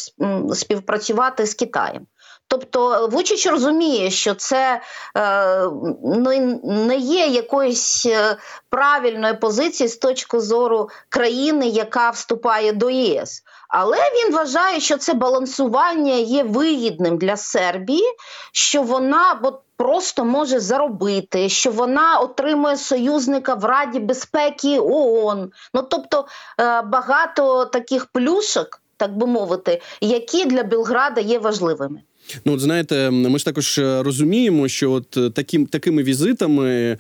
співпрацювати 0.55 1.47
з 1.47 1.55
Китаєм. 1.55 2.07
Тобто 2.49 3.09
Вучич 3.13 3.47
розуміє, 3.47 4.11
що 4.11 4.35
це 4.35 4.81
е, 5.17 5.65
ну, 6.05 6.61
не 6.63 6.97
є 6.97 7.27
якоюсь 7.27 8.07
е, 8.07 8.37
правильної 8.71 9.35
позиції 9.35 9.89
з 9.89 9.97
точки 9.97 10.41
зору 10.41 10.89
країни, 11.09 11.69
яка 11.69 12.11
вступає 12.11 12.73
до 12.73 12.91
ЄС. 12.91 13.43
Але 13.69 13.97
він 13.97 14.35
вважає, 14.35 14.81
що 14.81 14.97
це 14.97 15.15
балансування 15.15 16.15
є 16.15 16.45
вигідним 16.45 17.19
для 17.19 17.37
Сербії, 17.37 18.05
що 18.53 18.83
вона 18.83 19.41
от, 19.43 19.61
просто 19.77 20.25
може 20.25 20.61
заробити, 20.61 21.49
що 21.49 21.71
вона 21.71 22.19
отримує 22.19 22.77
союзника 22.77 23.55
в 23.55 23.65
Раді 23.65 23.99
безпеки 23.99 24.79
ООН. 24.81 25.51
Ну 25.75 25.83
тобто 25.83 26.27
е, 26.61 26.83
багато 26.83 27.65
таких 27.65 28.07
плюшок, 28.07 28.83
так 28.97 29.17
би 29.17 29.27
мовити, 29.27 29.83
які 30.01 30.45
для 30.45 30.63
Білграда 30.63 31.21
є 31.21 31.39
важливими. 31.39 32.03
Ну, 32.45 32.53
от 32.53 32.61
знаєте, 32.61 33.11
ми 33.11 33.39
ж 33.39 33.45
також 33.45 33.79
е, 33.79 34.03
розуміємо, 34.03 34.69
що 34.69 34.93
от 34.93 35.17
е, 35.17 35.31
таким 35.31 35.67
такими 35.67 36.03
візитами 36.03 36.97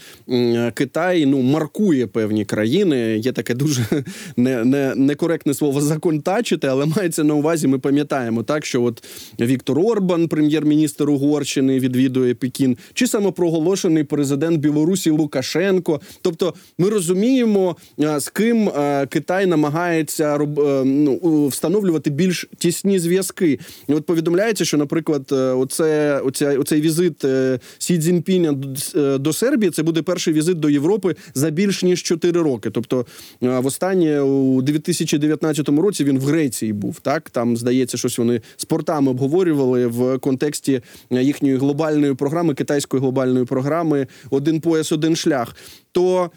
Китай 0.74 1.26
ну 1.26 1.42
маркує 1.42 2.06
певні 2.06 2.44
країни. 2.44 3.18
Є 3.18 3.32
таке 3.32 3.54
дуже 3.54 3.86
не, 4.36 4.64
не, 4.64 4.94
некоректне 4.94 5.54
слово 5.54 5.80
законтачити, 5.80 6.66
але 6.66 6.86
мається 6.86 7.24
на 7.24 7.34
увазі. 7.34 7.68
Ми 7.68 7.78
пам'ятаємо 7.78 8.42
так, 8.42 8.66
що 8.66 8.82
от 8.82 9.04
Віктор 9.40 9.78
Орбан, 9.78 10.28
прем'єр-міністр 10.28 11.10
Угорщини, 11.10 11.78
відвідує 11.78 12.34
Пекін, 12.34 12.76
чи 12.94 13.06
самопроголошений 13.06 14.04
президент 14.04 14.60
Білорусі 14.60 15.10
Лукашенко. 15.10 16.00
Тобто, 16.22 16.54
ми 16.78 16.88
розуміємо, 16.88 17.76
е, 18.00 18.20
з 18.20 18.28
ким 18.28 18.70
Китай 19.08 19.46
намагається 19.46 20.38
ну, 20.84 21.46
встановлювати 21.46 22.10
більш 22.10 22.48
тісні 22.58 22.98
зв'язки. 22.98 23.58
І 23.88 23.94
От 23.94 24.06
повідомляється, 24.06 24.64
що, 24.64 24.76
наприклад 24.76 25.17
наприклад, 25.18 25.32
е, 25.32 26.20
оце, 26.24 26.56
оцей 26.58 26.80
візит 26.80 27.24
е, 27.24 27.58
Сі 27.78 27.98
Цзіньпіня 27.98 28.54
е, 28.96 29.18
до 29.18 29.32
Сербії, 29.32 29.70
це 29.70 29.82
буде 29.82 30.02
перший 30.02 30.34
візит 30.34 30.60
до 30.60 30.70
Європи 30.70 31.16
за 31.34 31.50
більш 31.50 31.82
ніж 31.82 32.02
4 32.02 32.42
роки. 32.42 32.70
Тобто, 32.70 33.06
в 33.40 33.66
останнє 33.66 34.20
у 34.20 34.62
2019 34.62 35.68
році 35.68 36.04
він 36.04 36.18
в 36.18 36.24
Греції 36.24 36.72
був. 36.72 37.00
Так 37.00 37.30
там 37.30 37.56
здається, 37.56 37.96
щось 37.96 38.18
вони 38.18 38.40
з 38.56 38.64
портами 38.64 39.10
обговорювали 39.10 39.86
в 39.86 40.18
контексті 40.18 40.80
їхньої 41.10 41.56
глобальної 41.56 42.14
програми, 42.14 42.54
китайської 42.54 43.00
глобальної 43.00 43.44
програми 43.44 44.06
Один 44.30 44.60
пояс, 44.60 44.92
один 44.92 45.16
шлях. 45.16 45.56
То 45.92 46.30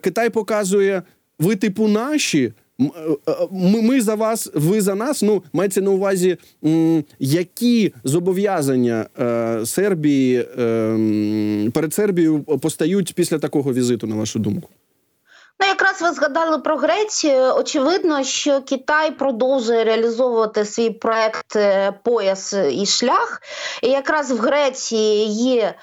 Китай 0.00 0.30
показує 0.30 1.02
ви 1.38 1.56
типу 1.56 1.88
наші. 1.88 2.52
Е, 2.80 2.84
е, 3.28 3.48
ми 3.50 3.82
ми 3.82 4.00
за 4.00 4.14
вас, 4.14 4.50
ви 4.54 4.80
за 4.80 4.94
нас. 4.94 5.22
Ну 5.22 5.42
мається 5.52 5.80
на 5.80 5.90
увазі, 5.90 6.38
які 7.18 7.94
зобов'язання 8.04 9.06
е, 9.20 9.66
Сербії 9.66 10.48
е, 10.58 11.70
перед 11.74 11.94
Сербією 11.94 12.42
постають 12.42 13.14
після 13.14 13.38
такого 13.38 13.72
візиту, 13.72 14.06
на 14.06 14.16
вашу 14.16 14.38
думку? 14.38 14.68
Ну, 15.60 15.66
якраз 15.66 16.02
ви 16.02 16.12
згадали 16.12 16.58
про 16.58 16.76
Грецію. 16.76 17.54
Очевидно, 17.56 18.24
що 18.24 18.60
Китай 18.60 19.10
продовжує 19.10 19.84
реалізовувати 19.84 20.64
свій 20.64 20.90
проект 20.90 21.56
е, 21.56 21.92
пояс 22.04 22.54
і 22.72 22.86
шлях. 22.86 23.42
І 23.82 23.88
якраз 23.88 24.30
в 24.30 24.38
Греції 24.38 25.26
є 25.28 25.74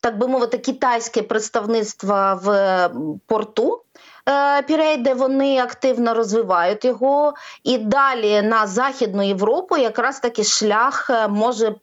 так 0.00 0.18
би 0.18 0.28
мовити 0.28 0.58
китайське 0.58 1.22
представництво 1.22 2.40
в 2.42 2.90
порту. 3.26 3.82
Е, 4.28 4.62
Пірей, 4.62 4.96
де 4.96 5.14
вони 5.14 5.58
активно 5.58 6.14
розвивають 6.14 6.84
його, 6.84 7.34
і 7.64 7.78
далі 7.78 8.42
на 8.42 8.66
Західну 8.66 9.22
Європу 9.22 9.76
якраз 9.76 10.20
таки 10.20 10.44
шлях 10.44 11.10
е, 11.10 11.28
може 11.28 11.74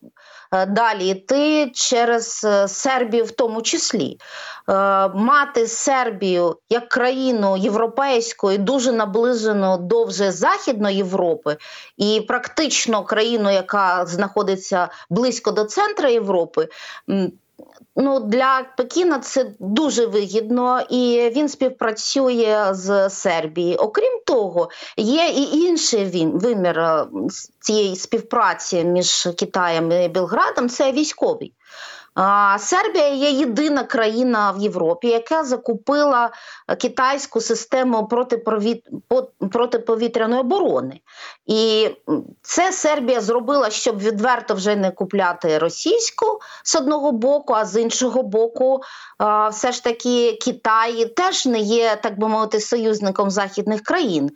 е, 0.52 0.66
далі 0.66 1.10
йти 1.10 1.72
через 1.74 2.48
Сербію, 2.68 3.24
в 3.24 3.32
тому 3.32 3.62
числі. 3.62 4.18
Мати 5.14 5.68
Сербію 5.68 6.58
як 6.70 6.90
країну 6.90 7.58
європейську 7.58 8.52
і 8.52 8.58
дуже 8.58 8.92
наближену 8.92 9.78
до 9.78 10.04
вже 10.04 10.32
Західної 10.32 10.98
Європи, 10.98 11.58
і 11.98 12.22
практично 12.28 13.04
країну, 13.04 13.52
яка 13.52 14.06
знаходиться 14.06 14.90
близько 15.10 15.52
до 15.52 15.64
центру 15.64 16.10
Європи 16.10 16.68
ну 17.96 18.20
для 18.20 18.66
Пекіна 18.78 19.20
це 19.20 19.52
дуже 19.60 20.06
вигідно, 20.06 20.82
і 20.90 21.32
він 21.36 21.50
співпрацює 21.50 22.68
з 22.72 23.10
Сербією. 23.10 23.78
Окрім 23.78 24.20
того, 24.26 24.70
є 24.98 25.28
і 25.28 25.58
інший 25.58 26.28
вимір 26.28 26.80
е, 26.80 27.06
цієї 27.60 27.96
співпраці 27.96 28.84
між 28.84 29.28
Китаєм 29.38 29.92
і 29.92 30.08
Білградом 30.08 30.70
це 30.70 30.92
військовий. 30.92 31.54
Сербія 32.58 33.08
є 33.08 33.30
єдина 33.30 33.84
країна 33.84 34.52
в 34.52 34.60
Європі, 34.60 35.08
яка 35.08 35.44
закупила 35.44 36.32
китайську 36.82 37.42
систему 37.42 38.10
протиповітряної 39.52 40.42
оборони. 40.42 41.00
І 41.46 41.90
це 42.42 42.72
Сербія 42.72 43.22
зробила, 43.22 43.70
щоб 43.70 44.00
відверто 44.00 44.54
вже 44.54 44.76
не 44.76 44.92
купляти 44.92 45.58
російську 45.58 46.40
з 46.64 46.76
одного 46.76 47.12
боку, 47.12 47.54
а 47.54 47.66
з 47.66 47.82
іншого 47.82 48.24
боку, 48.24 48.82
все 49.52 49.72
ж 49.72 49.84
таки 49.84 50.38
Китай 50.46 51.06
теж 51.06 51.46
не 51.46 51.60
є, 51.60 52.00
так 52.04 52.20
би 52.20 52.28
мовити, 52.28 52.60
союзником 52.60 53.32
західних 53.32 53.82
країн. 53.82 54.32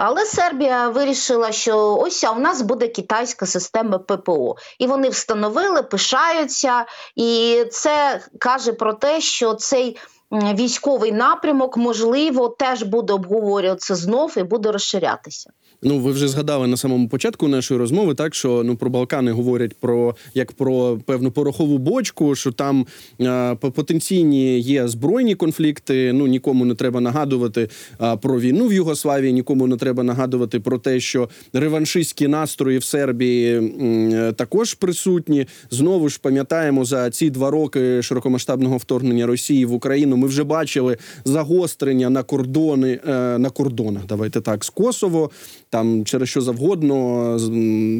Але 0.00 0.24
Сербія 0.24 0.88
вирішила, 0.88 1.52
що 1.52 1.96
ось 1.96 2.24
а 2.24 2.30
у 2.30 2.38
нас 2.38 2.62
буде 2.62 2.88
китайська 2.88 3.46
система 3.46 3.98
ППО, 3.98 4.56
і 4.78 4.86
вони 4.86 5.08
встановили, 5.08 5.82
пишаються, 5.82 6.86
і 7.16 7.64
це 7.70 8.20
каже 8.38 8.72
про 8.72 8.94
те, 8.94 9.20
що 9.20 9.54
цей 9.54 9.98
військовий 10.32 11.12
напрямок 11.12 11.76
можливо 11.76 12.48
теж 12.48 12.82
буде 12.82 13.12
обговорюватися 13.12 13.94
знов 13.94 14.38
і 14.38 14.42
буде 14.42 14.72
розширятися. 14.72 15.50
Ну, 15.82 15.98
ви 15.98 16.12
вже 16.12 16.28
згадали 16.28 16.66
на 16.66 16.76
самому 16.76 17.08
початку 17.08 17.48
нашої 17.48 17.80
розмови, 17.80 18.14
так 18.14 18.34
що 18.34 18.62
ну 18.64 18.76
про 18.76 18.90
Балкани 18.90 19.32
говорять 19.32 19.74
про 19.80 20.16
як 20.34 20.52
про 20.52 20.98
певну 21.06 21.30
порохову 21.30 21.78
бочку, 21.78 22.34
що 22.34 22.52
там 22.52 22.86
е, 23.20 23.54
потенційні 23.54 24.60
є 24.60 24.88
збройні 24.88 25.34
конфлікти. 25.34 26.12
Ну 26.12 26.26
нікому 26.26 26.64
не 26.64 26.74
треба 26.74 27.00
нагадувати 27.00 27.68
е, 28.02 28.16
про 28.16 28.40
війну 28.40 28.66
в 28.66 28.72
Югославії, 28.72 29.32
нікому 29.32 29.66
не 29.66 29.76
треба 29.76 30.02
нагадувати 30.02 30.60
про 30.60 30.78
те, 30.78 31.00
що 31.00 31.28
реваншистські 31.52 32.28
настрої 32.28 32.78
в 32.78 32.84
Сербії 32.84 33.72
е, 33.82 34.32
також 34.32 34.74
присутні. 34.74 35.46
Знову 35.70 36.08
ж 36.08 36.18
пам'ятаємо 36.22 36.84
за 36.84 37.10
ці 37.10 37.30
два 37.30 37.50
роки 37.50 38.02
широкомасштабного 38.02 38.76
вторгнення 38.76 39.26
Росії 39.26 39.64
в 39.64 39.72
Україну. 39.72 40.16
Ми 40.16 40.26
вже 40.26 40.44
бачили 40.44 40.96
загострення 41.24 42.10
на 42.10 42.22
кордони 42.22 43.00
е, 43.08 43.38
на 43.38 43.50
кордонах. 43.50 44.02
Давайте 44.08 44.40
так 44.40 44.64
з 44.64 44.70
Косово 44.70 45.30
там 45.70 46.04
через 46.04 46.28
що 46.28 46.40
завгодно, 46.40 47.36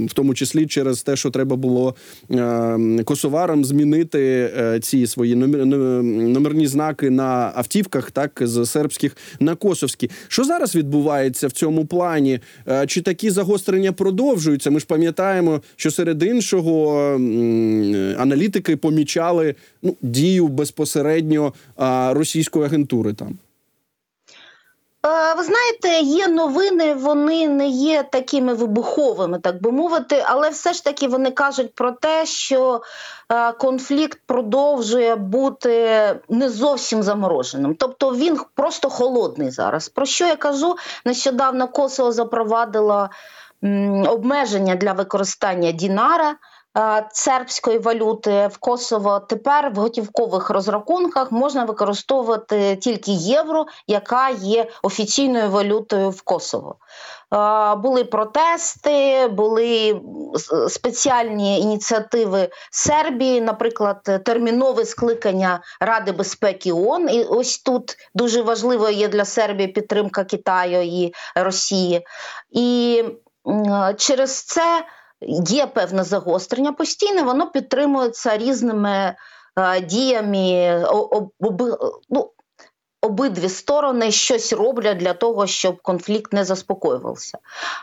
в 0.06 0.12
тому 0.12 0.34
числі 0.34 0.66
через 0.66 1.02
те, 1.02 1.16
що 1.16 1.30
треба 1.30 1.56
було 1.56 1.94
е, 2.30 3.02
косоварам 3.04 3.64
змінити 3.64 4.52
е, 4.58 4.80
ці 4.80 5.06
свої 5.06 5.34
номерні 5.34 6.66
знаки 6.66 7.10
на 7.10 7.52
автівках, 7.54 8.10
так 8.10 8.42
з 8.44 8.66
сербських 8.66 9.16
на 9.40 9.54
косовські. 9.54 10.10
Що 10.28 10.44
зараз 10.44 10.76
відбувається 10.76 11.48
в 11.48 11.52
цьому 11.52 11.86
плані? 11.86 12.40
Е, 12.68 12.86
чи 12.86 13.00
такі 13.00 13.30
загострення 13.30 13.92
продовжуються? 13.92 14.70
Ми 14.70 14.80
ж 14.80 14.86
пам'ятаємо, 14.86 15.62
що 15.76 15.90
серед 15.90 16.22
іншого 16.22 16.98
аналітики 18.18 18.76
помічали 18.76 19.54
ну 19.82 19.96
дію 20.02 20.48
безпосередньо 20.48 21.52
російської 22.12 22.64
агентури 22.64 23.12
там. 23.12 23.38
Е, 25.08 25.34
ви 25.34 25.44
знаєте, 25.44 25.88
є 26.00 26.28
новини, 26.28 26.94
вони 26.94 27.48
не 27.48 27.68
є 27.68 28.02
такими 28.02 28.54
вибуховими, 28.54 29.38
так 29.38 29.62
би 29.62 29.72
мовити, 29.72 30.24
але 30.26 30.50
все 30.50 30.72
ж 30.72 30.84
таки 30.84 31.08
вони 31.08 31.30
кажуть 31.30 31.74
про 31.74 31.92
те, 31.92 32.26
що 32.26 32.82
е, 33.32 33.52
конфлікт 33.52 34.20
продовжує 34.26 35.16
бути 35.16 36.14
не 36.28 36.50
зовсім 36.50 37.02
замороженим. 37.02 37.74
Тобто 37.74 38.14
він 38.14 38.40
просто 38.54 38.90
холодний 38.90 39.50
зараз. 39.50 39.88
Про 39.88 40.06
що 40.06 40.26
я 40.26 40.36
кажу? 40.36 40.76
Нещодавно 41.04 41.68
Косово 41.68 42.12
запровадило 42.12 43.08
обмеження 44.06 44.74
для 44.74 44.92
використання 44.92 45.72
Дінара. 45.72 46.34
Е, 46.78 47.08
сербської 47.12 47.78
валюти 47.78 48.46
в 48.52 48.58
Косово 48.58 49.20
тепер 49.20 49.70
в 49.70 49.74
готівкових 49.74 50.50
розрахунках 50.50 51.32
можна 51.32 51.64
використовувати 51.64 52.76
тільки 52.76 53.10
євро, 53.12 53.66
яка 53.86 54.28
є 54.28 54.66
офіційною 54.82 55.50
валютою 55.50 56.10
в 56.10 56.22
Косово. 56.22 56.76
Е, 57.34 57.74
були 57.74 58.04
протести, 58.04 59.28
були 59.28 60.00
спеціальні 60.68 61.60
ініціативи 61.60 62.48
Сербії, 62.70 63.40
наприклад, 63.40 64.22
термінове 64.24 64.84
скликання 64.84 65.60
Ради 65.80 66.12
безпеки 66.12 66.72
ООН. 66.72 67.08
І 67.10 67.24
ось 67.24 67.58
тут 67.58 67.96
дуже 68.14 68.42
важливо 68.42 68.88
є 68.88 69.08
для 69.08 69.24
Сербії 69.24 69.68
підтримка 69.68 70.24
Китаю 70.24 70.82
і 70.82 71.12
Росії. 71.34 72.06
І 72.50 73.04
через 73.96 74.42
це 74.42 74.84
є 75.20 75.66
певне 75.66 76.04
загострення 76.04 76.72
постійне, 76.72 77.22
воно 77.22 77.50
підтримується 77.50 78.38
різними 78.38 79.16
е, 79.56 79.80
діями. 79.80 80.84
Об, 80.84 81.32
об, 81.38 81.62
ну, 82.08 82.30
Обидві 83.02 83.48
сторони 83.48 84.10
щось 84.10 84.52
роблять 84.52 84.96
для 84.96 85.14
того, 85.14 85.46
щоб 85.46 85.82
конфлікт 85.82 86.32
не 86.32 86.44
заспокоювався. 86.44 87.38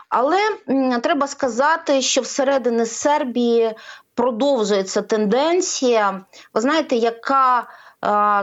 Але 0.08 0.38
м, 0.68 1.00
треба 1.00 1.26
сказати, 1.26 2.02
що 2.02 2.20
всередині 2.20 2.86
Сербії 2.86 3.74
продовжується 4.14 5.02
тенденція, 5.02 6.24
ви 6.54 6.60
знаєте, 6.60 6.96
яка 6.96 7.68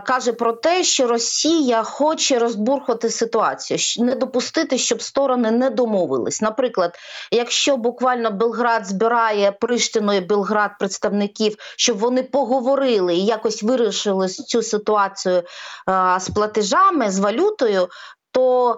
каже 0.05 0.33
про 0.33 0.53
те, 0.53 0.83
що 0.83 1.07
Росія 1.07 1.83
хоче 1.83 2.39
розбурхати 2.39 3.09
ситуацію, 3.09 4.05
не 4.05 4.15
допустити, 4.15 4.77
щоб 4.77 5.01
сторони 5.01 5.51
не 5.51 5.69
домовились. 5.69 6.41
Наприклад, 6.41 6.95
якщо 7.31 7.77
буквально 7.77 8.31
Белград 8.31 8.85
збирає 8.85 9.51
Приштиною 9.51 10.21
Белград 10.21 10.71
представників, 10.79 11.55
щоб 11.77 11.97
вони 11.97 12.23
поговорили 12.23 13.15
і 13.15 13.25
якось 13.25 13.63
вирішили 13.63 14.27
цю 14.27 14.63
ситуацію 14.63 15.43
з 16.19 16.29
платежами 16.35 17.11
з 17.11 17.19
валютою, 17.19 17.87
то 18.31 18.77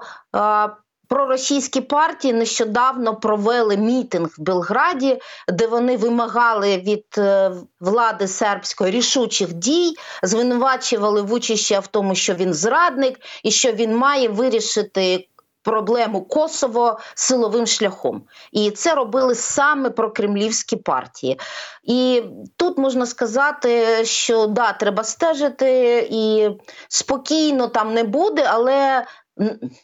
Проросійські 1.08 1.82
партії 1.82 2.34
нещодавно 2.34 3.16
провели 3.16 3.78
мітинг 3.78 4.30
в 4.38 4.42
Белграді, 4.42 5.20
де 5.48 5.68
вони 5.68 5.98
вимагали 5.98 6.78
від 6.78 7.06
е, 7.18 7.52
влади 7.80 8.28
сербської 8.28 8.92
рішучих 8.92 9.54
дій, 9.54 9.94
звинувачували 10.24 11.22
Вучища 11.22 11.80
в 11.80 11.88
тому, 11.88 12.16
що 12.16 12.34
він 12.34 12.54
зрадник 12.54 13.20
і 13.44 13.52
що 13.52 13.72
він 13.72 13.98
має 13.98 14.30
вирішити. 14.30 15.28
Проблему 15.66 16.22
Косово 16.22 17.00
силовим 17.16 17.68
шляхом, 17.68 18.24
і 18.52 18.72
це 18.72 18.96
робили 18.96 19.36
саме 19.36 19.90
прокремлівські 19.90 20.76
партії. 20.76 21.40
І 21.84 22.24
тут 22.58 22.78
можна 22.78 23.06
сказати, 23.06 24.06
що 24.06 24.48
да, 24.48 24.74
треба 24.74 25.04
стежити, 25.04 26.00
і 26.12 26.50
спокійно 26.88 27.68
там 27.68 27.94
не 27.94 28.04
буде, 28.04 28.48
але 28.50 29.06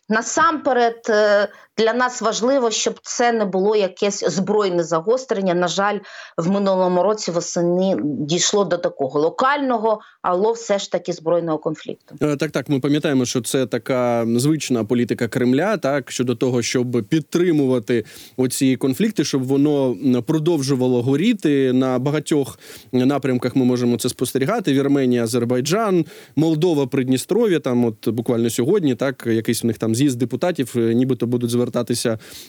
Насамперед 0.10 1.10
е, 1.10 1.48
для 1.82 1.94
нас 1.94 2.22
важливо, 2.22 2.72
щоб 2.72 3.00
це 3.02 3.32
не 3.32 3.46
було 3.46 3.76
якесь 3.76 4.24
збройне 4.28 4.84
загострення. 4.84 5.54
На 5.54 5.68
жаль, 5.68 6.00
в 6.38 6.50
минулому 6.50 7.04
році 7.04 7.32
восени 7.32 7.98
дійшло 8.04 8.66
до 8.66 8.78
такого 8.78 9.20
локального, 9.20 10.00
але 10.22 10.52
все 10.52 10.80
ж 10.80 10.92
таки 10.92 11.14
збройного 11.14 11.58
конфлікту. 11.58 12.16
Е, 12.22 12.36
так, 12.36 12.52
так, 12.52 12.70
ми 12.70 12.80
пам'ятаємо, 12.80 13.26
що 13.26 13.42
це 13.42 13.66
така 13.66 14.28
звична 14.36 14.84
політика 14.84 15.28
Кремля, 15.28 15.78
так 15.78 16.12
щодо 16.12 16.36
того, 16.36 16.62
щоб 16.62 17.04
підтримувати 17.10 18.06
оці 18.38 18.76
конфлікти, 18.76 19.24
щоб 19.24 19.44
воно 19.44 19.96
продовжувало 20.28 21.02
горіти 21.02 21.74
на 21.74 22.00
багатьох 22.00 22.60
напрямках. 22.92 23.56
Ми 23.56 23.66
можемо 23.66 23.98
це 23.98 24.10
спостерігати: 24.10 24.74
Вірменія, 24.74 25.24
Азербайджан, 25.24 26.06
Молдова, 26.36 26.88
Придністров'я. 26.88 27.60
Там, 27.60 27.86
от 27.86 28.10
буквально 28.10 28.50
сьогодні, 28.50 28.96
так 28.96 29.24
якийсь 29.28 29.64
у 29.64 29.68
них 29.68 29.78
там 29.78 29.96
з'їзд 29.96 30.18
депутатів, 30.18 30.74
е, 30.76 30.94
нібито 30.94 31.28
будуть 31.28 31.50
звертатися 31.50 31.71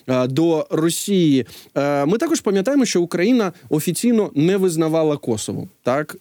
е, 0.08 0.26
до 0.26 0.66
Росії. 0.70 1.46
Е, 1.74 2.06
ми 2.06 2.18
також 2.18 2.40
пам'ятаємо, 2.40 2.84
що 2.84 3.02
Україна 3.02 3.52
офіційно 3.68 4.30
не 4.34 4.56
визнавала 4.56 5.16
Косово, 5.16 5.68
так 5.82 6.16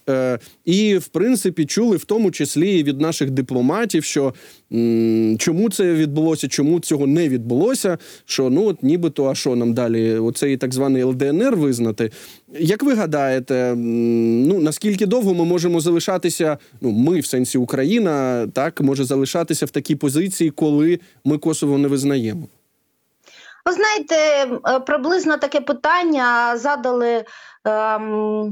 і 0.64 0.96
в 0.96 1.06
принципі 1.06 1.64
чули 1.64 1.96
в 1.96 2.04
тому 2.04 2.30
числі 2.30 2.82
від 2.82 3.00
наших 3.00 3.30
дипломатів, 3.30 4.04
що 4.04 4.34
чому 5.38 5.70
це 5.70 5.94
відбулося, 5.94 6.48
чому 6.48 6.80
цього 6.80 7.06
не 7.06 7.28
відбулося. 7.28 7.98
Що 8.24 8.50
ну 8.50 8.64
от 8.64 8.82
нібито, 8.82 9.26
а 9.26 9.34
що 9.34 9.56
нам 9.56 9.74
далі? 9.74 10.18
Оцей 10.18 10.56
так 10.56 10.74
званий 10.74 11.02
ЛДНР 11.02 11.56
визнати. 11.56 12.10
Як 12.58 12.82
ви 12.82 12.94
гадаєте, 12.94 13.74
ну 13.76 14.60
наскільки 14.60 15.06
довго 15.06 15.34
ми 15.34 15.44
можемо 15.44 15.80
залишатися? 15.80 16.58
Ну, 16.80 16.90
ми 16.90 17.20
в 17.20 17.26
сенсі 17.26 17.58
Україна 17.58 18.46
так 18.52 18.80
може 18.80 19.04
залишатися 19.04 19.66
в 19.66 19.70
такій 19.70 19.94
позиції, 19.94 20.50
коли 20.50 20.98
ми 21.24 21.38
Косово 21.38 21.78
не 21.78 21.88
визнаємо? 21.88 22.48
Ви 23.66 23.72
знаєте, 23.72 24.16
е, 24.68 24.80
приблизно 24.80 25.36
таке 25.36 25.60
питання 25.60 26.56
задали. 26.56 27.24
Ем... 27.64 28.50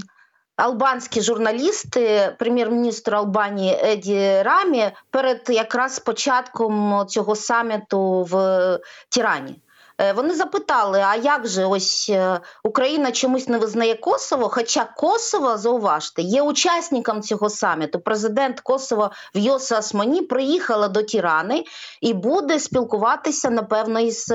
Албанські 0.57 1.21
журналісти, 1.21 2.35
прем'єр-міністр 2.39 3.15
Албанії 3.15 3.81
Еді 3.85 4.43
Рамі, 4.43 4.91
перед 5.11 5.41
якраз 5.49 5.99
початком 5.99 7.05
цього 7.09 7.37
саміту 7.37 8.23
в 8.23 8.79
Тірані. 9.09 9.61
Е, 10.01 10.13
вони 10.13 10.35
запитали: 10.35 11.01
а 11.01 11.17
як 11.17 11.47
же 11.47 11.65
ось 11.65 12.11
е, 12.11 12.41
Україна 12.65 13.13
чомусь 13.13 13.49
не 13.49 13.59
визнає 13.59 13.95
Косово? 13.95 14.49
Хоча 14.49 14.85
Косово, 14.85 15.59
зауважте, 15.59 16.23
є 16.23 16.43
учасником 16.43 17.23
цього 17.23 17.51
саміту. 17.51 18.01
Президент 18.01 18.61
Косово 18.61 19.11
Вйоса 19.35 19.79
Асмані 19.79 20.23
приїхала 20.23 20.89
до 20.89 21.03
Тірани 21.03 21.65
і 22.01 22.15
буде 22.15 22.59
спілкуватися 22.59 23.51
напевно 23.51 24.01
із 24.01 24.33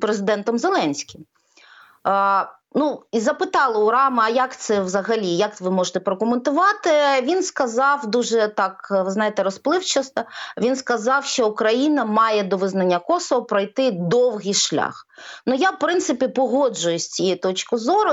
президентом 0.00 0.58
Зеленським. 0.58 1.24
Ну 2.74 3.02
і 3.12 3.20
запитали 3.20 3.84
у 3.84 3.90
Рама, 3.90 4.22
а 4.26 4.28
як 4.28 4.56
це 4.56 4.80
взагалі, 4.80 5.26
як 5.26 5.60
ви 5.60 5.70
можете 5.70 6.00
прокоментувати? 6.00 6.90
Він 7.22 7.42
сказав 7.42 8.06
дуже 8.06 8.48
так, 8.48 8.88
ви 8.90 9.10
знаєте, 9.10 9.42
розпливчасто. 9.42 10.22
Він 10.58 10.76
сказав, 10.76 11.24
що 11.24 11.48
Україна 11.48 12.04
має 12.04 12.42
до 12.42 12.56
визнання 12.56 12.98
Косово 12.98 13.42
пройти 13.42 13.90
довгий 13.90 14.54
шлях. 14.54 15.06
Ну 15.46 15.54
я 15.54 15.70
в 15.70 15.78
принципі 15.78 16.28
погоджуюсь 16.28 17.04
з 17.04 17.10
цією 17.10 17.36
точкою 17.36 17.82
зору. 17.82 18.12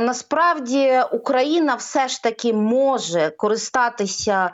Насправді 0.00 1.02
Україна 1.12 1.74
все 1.74 2.08
ж 2.08 2.22
таки 2.22 2.52
може 2.52 3.30
користатися 3.30 4.50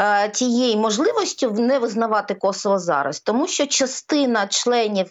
е, 0.00 0.28
тієї 0.28 0.76
можливості 0.76 1.46
не 1.46 1.78
визнавати 1.78 2.34
Косово 2.34 2.78
зараз, 2.78 3.20
тому 3.20 3.46
що 3.46 3.66
частина 3.66 4.46
членів 4.46 5.10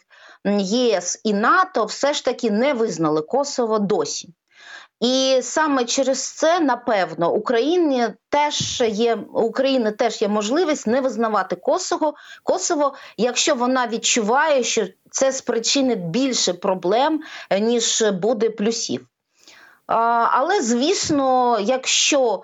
ЄС 0.60 1.22
і 1.24 1.34
НАТО 1.34 1.86
все 1.86 2.14
ж 2.14 2.26
таки 2.26 2.52
не 2.52 2.74
визнали 2.74 3.22
Косово 3.22 3.80
досі. 3.80 4.30
І 5.00 5.40
саме 5.42 5.86
через 5.86 6.32
це, 6.32 6.60
напевно, 6.60 7.34
Україні 7.34 8.08
теж 8.30 8.82
є 8.82 9.16
України 9.34 9.92
теж 9.92 10.22
є 10.22 10.28
можливість 10.28 10.88
не 10.88 11.02
визнавати 11.02 11.56
Косово, 11.56 12.14
Косово, 12.44 12.94
якщо 13.18 13.56
вона 13.56 13.88
відчуває, 13.88 14.64
що 14.64 14.88
це 15.12 15.32
спричинить 15.32 16.00
більше 16.00 16.54
проблем, 16.54 17.22
ніж 17.60 18.02
буде 18.02 18.50
плюсів. 18.50 19.08
Але 19.88 20.62
звісно, 20.62 21.58
якщо 21.60 22.44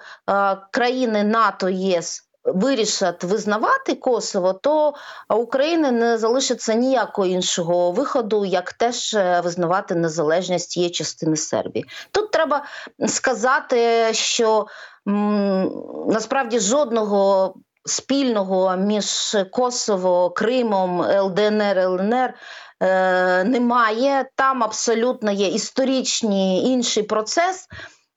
країни 0.71 1.23
НАТО 1.23 1.69
ЄС 1.69 2.23
вирішать 2.45 3.23
визнавати 3.23 3.95
Косово, 3.95 4.53
то 4.53 4.93
України 5.29 5.91
не 5.91 6.17
залишиться 6.17 6.73
ніякого 6.73 7.27
іншого 7.27 7.91
виходу, 7.91 8.45
як 8.45 8.73
теж 8.73 9.13
е, 9.13 9.41
визнавати 9.43 9.95
незалежність 9.95 10.69
цієї 10.69 10.91
частини 10.91 11.38
Сербії. 11.38 11.86
Тут 12.12 12.31
треба 12.31 12.63
сказати, 13.08 14.10
що 14.13 14.67
м, 15.08 15.71
насправді 16.08 16.60
жодного. 16.60 17.53
Спільного 17.88 18.77
між 18.77 19.38
Косово, 19.51 20.29
Кримом, 20.29 21.01
ЛДНР, 21.01 21.77
ЛНР 21.77 22.34
е, 22.81 23.43
немає. 23.43 24.29
Там 24.36 24.63
абсолютно 24.63 25.31
є 25.31 25.47
історичний 25.47 26.65
інший 26.65 27.03
процес. 27.03 27.67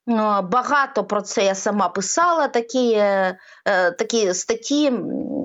Багато 0.08 1.04
про 1.04 1.22
це 1.22 1.44
я 1.44 1.54
сама 1.54 1.88
писала. 1.88 2.48
Такі 2.48 2.92
е, 2.92 3.38
е, 3.64 3.90
такі 3.90 4.34
статті, 4.34 4.92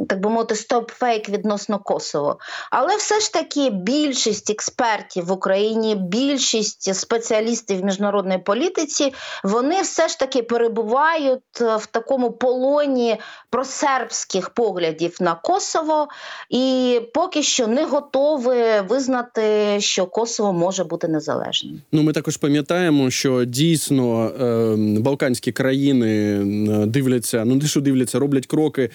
так 0.10 0.19
би 0.19 0.30
мовити, 0.30 0.56
стоп-фейк 0.56 1.30
відносно 1.30 1.80
Косово. 1.80 2.38
Але 2.71 2.95
все 2.95 3.19
ж 3.19 3.34
таки 3.34 3.69
більшість 3.69 4.49
експертів 4.49 5.26
в 5.26 5.32
Україні, 5.32 5.95
більшість 5.95 6.95
спеціалістів 6.95 7.80
в 7.80 7.84
міжнародній 7.84 8.38
політиці, 8.38 9.13
вони 9.43 9.82
все 9.82 10.08
ж 10.08 10.19
таки 10.19 10.43
перебувають 10.43 11.39
в 11.60 11.86
такому 11.86 12.32
полоні 12.32 13.17
просербських 13.49 14.49
поглядів 14.49 15.17
на 15.19 15.36
Косово, 15.36 16.08
і 16.49 16.99
поки 17.13 17.43
що 17.43 17.67
не 17.67 17.86
готові 17.86 18.82
визнати, 18.89 19.78
що 19.80 20.06
Косово 20.06 20.54
може 20.54 20.84
бути 20.84 21.08
незалежним. 21.08 21.82
Ну 21.91 22.04
ми 22.04 22.13
також 22.13 22.38
пам'ятаємо, 22.38 23.10
що 23.10 23.45
дійсно. 23.45 24.32
Е, 24.54 24.76
балканські 25.00 25.52
країни 25.52 26.39
дивляться, 26.88 27.46
ну 27.46 27.56
не 27.56 27.68
що 27.68 27.82
дивляться, 27.82 28.20
роблять 28.20 28.46
кроки 28.46 28.89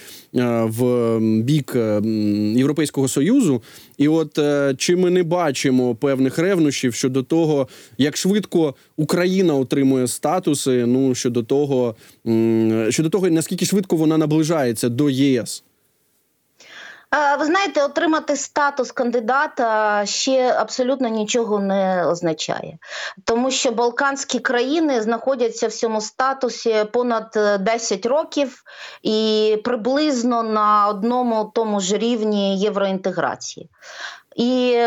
в 0.62 1.18
бік 1.20 1.76
Європейського 2.56 3.08
союзу. 3.08 3.62
І 3.98 4.08
от 4.08 4.38
е, 4.38 4.74
чи 4.78 4.96
ми 4.96 5.10
не 5.10 5.22
бачимо 5.22 5.94
певних 5.94 6.38
ревнощів 6.38 6.94
щодо 6.94 7.22
того, 7.22 7.68
як 7.98 8.16
швидко 8.16 8.74
Україна 8.96 9.54
отримує 9.54 10.06
статуси? 10.06 10.86
Ну 10.86 11.14
щодо 11.14 11.42
того, 11.42 11.94
щодо 12.88 13.08
того, 13.08 13.30
наскільки 13.30 13.66
швидко 13.66 13.96
вона 13.96 14.18
наближається 14.18 14.88
до 14.88 15.10
ЄС. 15.10 15.64
Ви 17.38 17.44
знаєте, 17.44 17.84
отримати 17.84 18.36
статус 18.36 18.92
кандидата 18.92 20.02
ще 20.06 20.52
абсолютно 20.52 21.08
нічого 21.08 21.58
не 21.58 22.06
означає, 22.06 22.78
тому 23.24 23.50
що 23.50 23.70
Балканські 23.70 24.38
країни 24.38 25.02
знаходяться 25.02 25.68
в 25.68 25.72
цьому 25.72 26.00
статусі 26.00 26.84
понад 26.92 27.38
10 27.60 28.06
е, 28.06 28.08
років 28.08 28.62
і 29.02 29.56
приблизно 29.64 30.42
на 30.42 30.88
одному 30.88 31.52
тому 31.54 31.80
ж 31.80 31.98
рівні 31.98 32.58
євроінтеграції. 32.58 33.70
І 34.38 34.80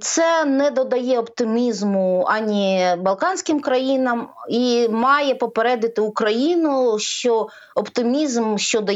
це 0.00 0.44
не 0.44 0.70
додає 0.70 1.18
оптимізму 1.18 2.24
ані 2.28 2.86
Балканським 2.98 3.60
країнам, 3.60 4.28
і 4.48 4.88
має 4.88 5.34
попередити 5.34 6.00
Україну, 6.00 6.98
що 6.98 7.48
оптимізм 7.74 8.56
щодо 8.56 8.92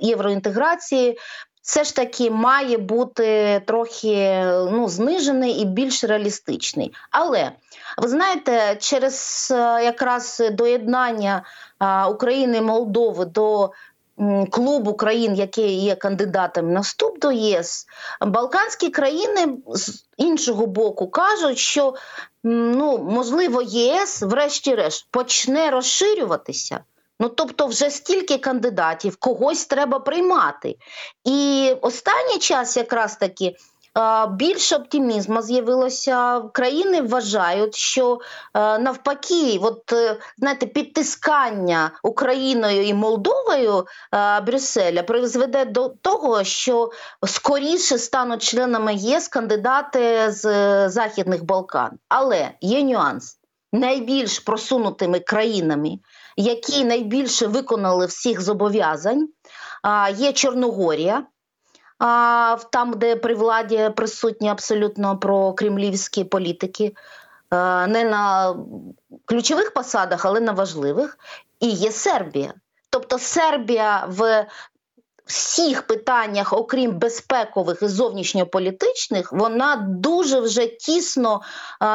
євроінтеграції 0.00 1.18
все 1.62 1.84
ж 1.84 1.96
таки 1.96 2.30
має 2.30 2.78
бути 2.78 3.62
трохи 3.66 4.44
ну, 4.72 4.88
знижений 4.88 5.52
і 5.52 5.64
більш 5.64 6.04
реалістичний. 6.04 6.92
Але 7.10 7.52
ви 7.98 8.08
знаєте, 8.08 8.76
через 8.80 9.48
е, 9.50 9.84
якраз 9.84 10.42
доєднання 10.52 11.42
України 12.10 12.58
і 12.58 12.60
Молдови 12.60 13.24
до 13.24 13.70
клубу 14.50 14.94
країн, 14.94 15.34
які 15.34 15.62
є 15.62 15.94
кандидатами 15.94 16.72
на 16.72 16.80
вступ 16.80 17.18
до 17.18 17.32
ЄС, 17.32 17.86
Балканські 18.20 18.90
країни 18.90 19.56
з 19.66 20.04
іншого 20.16 20.66
боку 20.66 21.08
кажуть, 21.08 21.58
що 21.58 21.94
ну, 22.44 22.98
можливо 22.98 23.62
ЄС, 23.62 24.22
врешті-решт, 24.22 25.06
почне 25.10 25.70
розширюватися. 25.70 26.80
Ну, 27.20 27.28
тобто, 27.28 27.66
вже 27.66 27.90
стільки 27.90 28.38
кандидатів, 28.38 29.16
когось 29.16 29.66
треба 29.66 29.98
приймати. 29.98 30.76
І 31.24 31.70
останній 31.82 32.38
час, 32.38 32.76
якраз 32.76 33.16
таки, 33.16 33.56
більше 34.30 34.76
оптимізму 34.76 35.42
з'явилося. 35.42 36.40
Країни 36.52 37.02
вважають, 37.02 37.74
що 37.74 38.18
навпаки, 38.54 39.58
от 39.62 39.92
е, 39.92 40.16
знаєте, 40.38 40.66
підтискання 40.66 41.90
Україною 42.02 42.82
і 42.82 42.94
Молдовою 42.94 43.86
Брюсселя 44.46 45.02
призведе 45.02 45.64
до 45.64 45.88
того, 45.88 46.44
що 46.44 46.90
скоріше 47.26 47.98
стануть 47.98 48.42
членами 48.42 48.94
ЄС 48.94 49.28
кандидати 49.28 50.32
з 50.32 50.44
е, 50.44 50.88
Західних 50.88 51.44
Балкан. 51.44 51.90
Але 52.08 52.50
є 52.60 52.82
нюанс. 52.82 53.38
Найбільш 53.72 54.38
просунутими 54.38 55.20
країнами, 55.20 55.98
які 56.36 56.84
найбільше 56.84 57.46
виконали 57.46 58.06
всіх 58.06 58.40
зобов'язань, 58.40 59.28
є 60.16 60.32
Чорногорія, 60.32 61.26
там, 62.72 62.92
де 62.96 63.16
при 63.16 63.34
владі 63.34 63.90
присутні 63.96 64.48
абсолютно 64.48 65.18
прокремлівські 65.18 66.24
політики, 66.24 66.94
не 67.88 68.04
на 68.04 68.54
ключових 69.24 69.74
посадах, 69.74 70.24
але 70.24 70.40
на 70.40 70.52
важливих, 70.52 71.18
і 71.60 71.68
є 71.68 71.92
Сербія. 71.92 72.54
Тобто 72.90 73.18
Сербія 73.18 74.06
в 74.08 74.46
всіх 75.24 75.82
питаннях, 75.82 76.52
окрім 76.52 76.98
безпекових 76.98 77.82
і 77.82 77.86
зовнішньополітичних, 77.86 79.32
вона 79.32 79.76
дуже 79.88 80.40
вже 80.40 80.66
тісно 80.66 81.40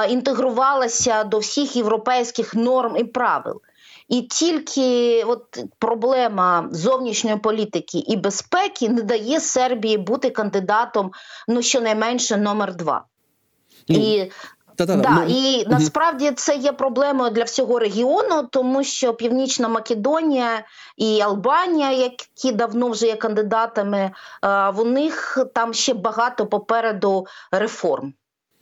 інтегрувалася 0.10 1.24
до 1.24 1.40
всіх 1.40 1.76
європейських 1.76 2.56
норм 2.56 2.98
і 2.98 3.04
правил. 3.04 3.62
І 4.08 4.22
тільки 4.22 5.24
от 5.24 5.64
проблема 5.80 6.70
зовнішньої 6.72 7.38
політики 7.38 7.98
і 7.98 8.16
безпеки 8.16 8.90
не 8.90 9.02
дає 9.02 9.40
Сербії 9.40 9.98
бути 9.98 10.30
кандидатом, 10.30 11.12
ну 11.48 11.62
щонайменше 11.62 12.38
номер 12.38 12.76
два. 12.76 13.06
Ну, 13.88 13.98
і 13.98 14.32
Та-та-та. 14.78 15.02
Да, 15.02 15.10
ну, 15.10 15.26
і 15.28 15.62
угу. 15.62 15.72
насправді 15.72 16.32
це 16.32 16.56
є 16.56 16.72
проблемою 16.72 17.32
для 17.32 17.44
всього 17.44 17.80
регіону, 17.80 18.44
тому 18.52 18.84
що 18.84 19.14
Північна 19.14 19.68
Македонія 19.68 20.64
і 20.98 21.22
Албанія, 21.22 21.92
які 21.92 22.52
давно 22.52 22.90
вже 22.90 23.08
є 23.08 23.16
кандидатами, 23.16 24.12
в 24.74 24.86
них 24.86 25.38
там 25.54 25.74
ще 25.74 25.94
багато 25.94 26.46
попереду 26.46 27.28
реформ. 27.52 28.14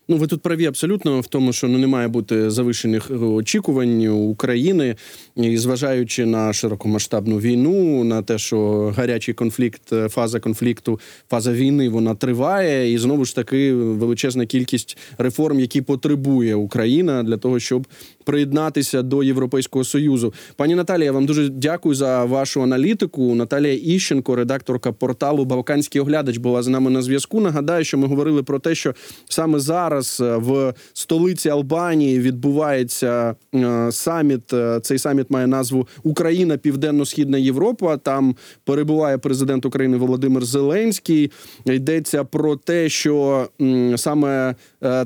Ну, 0.07 0.17
ви 0.17 0.27
тут 0.27 0.41
праві 0.41 0.65
абсолютно 0.65 1.19
в 1.19 1.27
тому, 1.27 1.53
що 1.53 1.67
ну 1.67 1.77
не 1.77 1.87
має 1.87 2.07
бути 2.07 2.49
завищених 2.49 3.11
очікувань 3.21 4.07
України, 4.07 4.95
і 5.35 5.57
зважаючи 5.57 6.25
на 6.25 6.53
широкомасштабну 6.53 7.39
війну, 7.39 8.03
на 8.03 8.21
те, 8.21 8.37
що 8.37 8.93
гарячий 8.97 9.33
конфлікт, 9.33 9.93
фаза 10.09 10.39
конфлікту, 10.39 10.99
фаза 11.29 11.51
війни 11.51 11.89
вона 11.89 12.15
триває, 12.15 12.93
і 12.93 12.97
знову 12.97 13.25
ж 13.25 13.35
таки 13.35 13.73
величезна 13.73 14.45
кількість 14.45 14.97
реформ, 15.17 15.59
які 15.59 15.81
потребує 15.81 16.55
Україна 16.55 17.23
для 17.23 17.37
того, 17.37 17.59
щоб 17.59 17.87
приєднатися 18.23 19.01
до 19.01 19.23
Європейського 19.23 19.85
союзу. 19.85 20.33
Пані 20.55 20.75
Наталія, 20.75 21.11
вам 21.11 21.25
дуже 21.25 21.49
дякую 21.49 21.95
за 21.95 22.25
вашу 22.25 22.61
аналітику. 22.61 23.35
Наталія 23.35 23.79
Іщенко, 23.95 24.35
редакторка 24.35 24.91
порталу 24.91 25.45
Балканський 25.45 26.01
оглядач, 26.01 26.37
була 26.37 26.63
з 26.63 26.67
нами 26.67 26.91
на 26.91 27.01
зв'язку. 27.01 27.41
Нагадаю, 27.41 27.83
що 27.83 27.97
ми 27.97 28.07
говорили 28.07 28.43
про 28.43 28.59
те, 28.59 28.75
що 28.75 28.93
саме 29.29 29.59
зараз 29.59 29.94
е, 29.95 30.37
в 30.37 30.73
столиці 30.93 31.49
Албанії 31.49 32.19
відбувається 32.19 33.35
е, 33.55 33.91
саміт. 33.91 34.53
Е, 34.53 34.79
цей 34.83 34.99
саміт 34.99 35.29
має 35.29 35.47
назву 35.47 35.87
Україна 36.03 36.57
Південно-Східна 36.57 37.37
Європа. 37.37 37.97
Там 37.97 38.35
перебуває 38.63 39.17
президент 39.17 39.65
України 39.65 39.97
Володимир 39.97 40.45
Зеленський. 40.45 41.31
Йдеться 41.65 42.23
про 42.23 42.55
те, 42.55 42.89
що 42.89 43.47
саме 43.95 44.55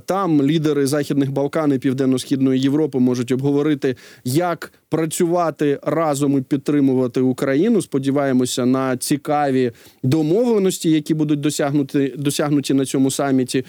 Там 0.06 0.43
лідери 0.43 0.88
Західних 0.88 1.32
Балкан 1.32 1.73
і 1.73 1.78
Південно-Східної 1.78 2.62
Європи 2.62 2.99
можуть 2.99 3.32
обговорити, 3.32 3.95
як 4.23 4.71
працювати 4.89 5.80
разом 5.84 6.38
і 6.38 6.41
підтримувати 6.41 7.21
Україну. 7.21 7.82
Сподіваємося 7.82 8.65
на 8.65 8.97
цікаві 8.97 9.71
домовленості, 10.04 10.91
які 10.91 11.13
будуть 11.13 11.39
досягнути 11.39 12.13
досягнуті 12.17 12.73
на 12.73 12.86
цьому 12.86 13.12
саміті. 13.12 13.65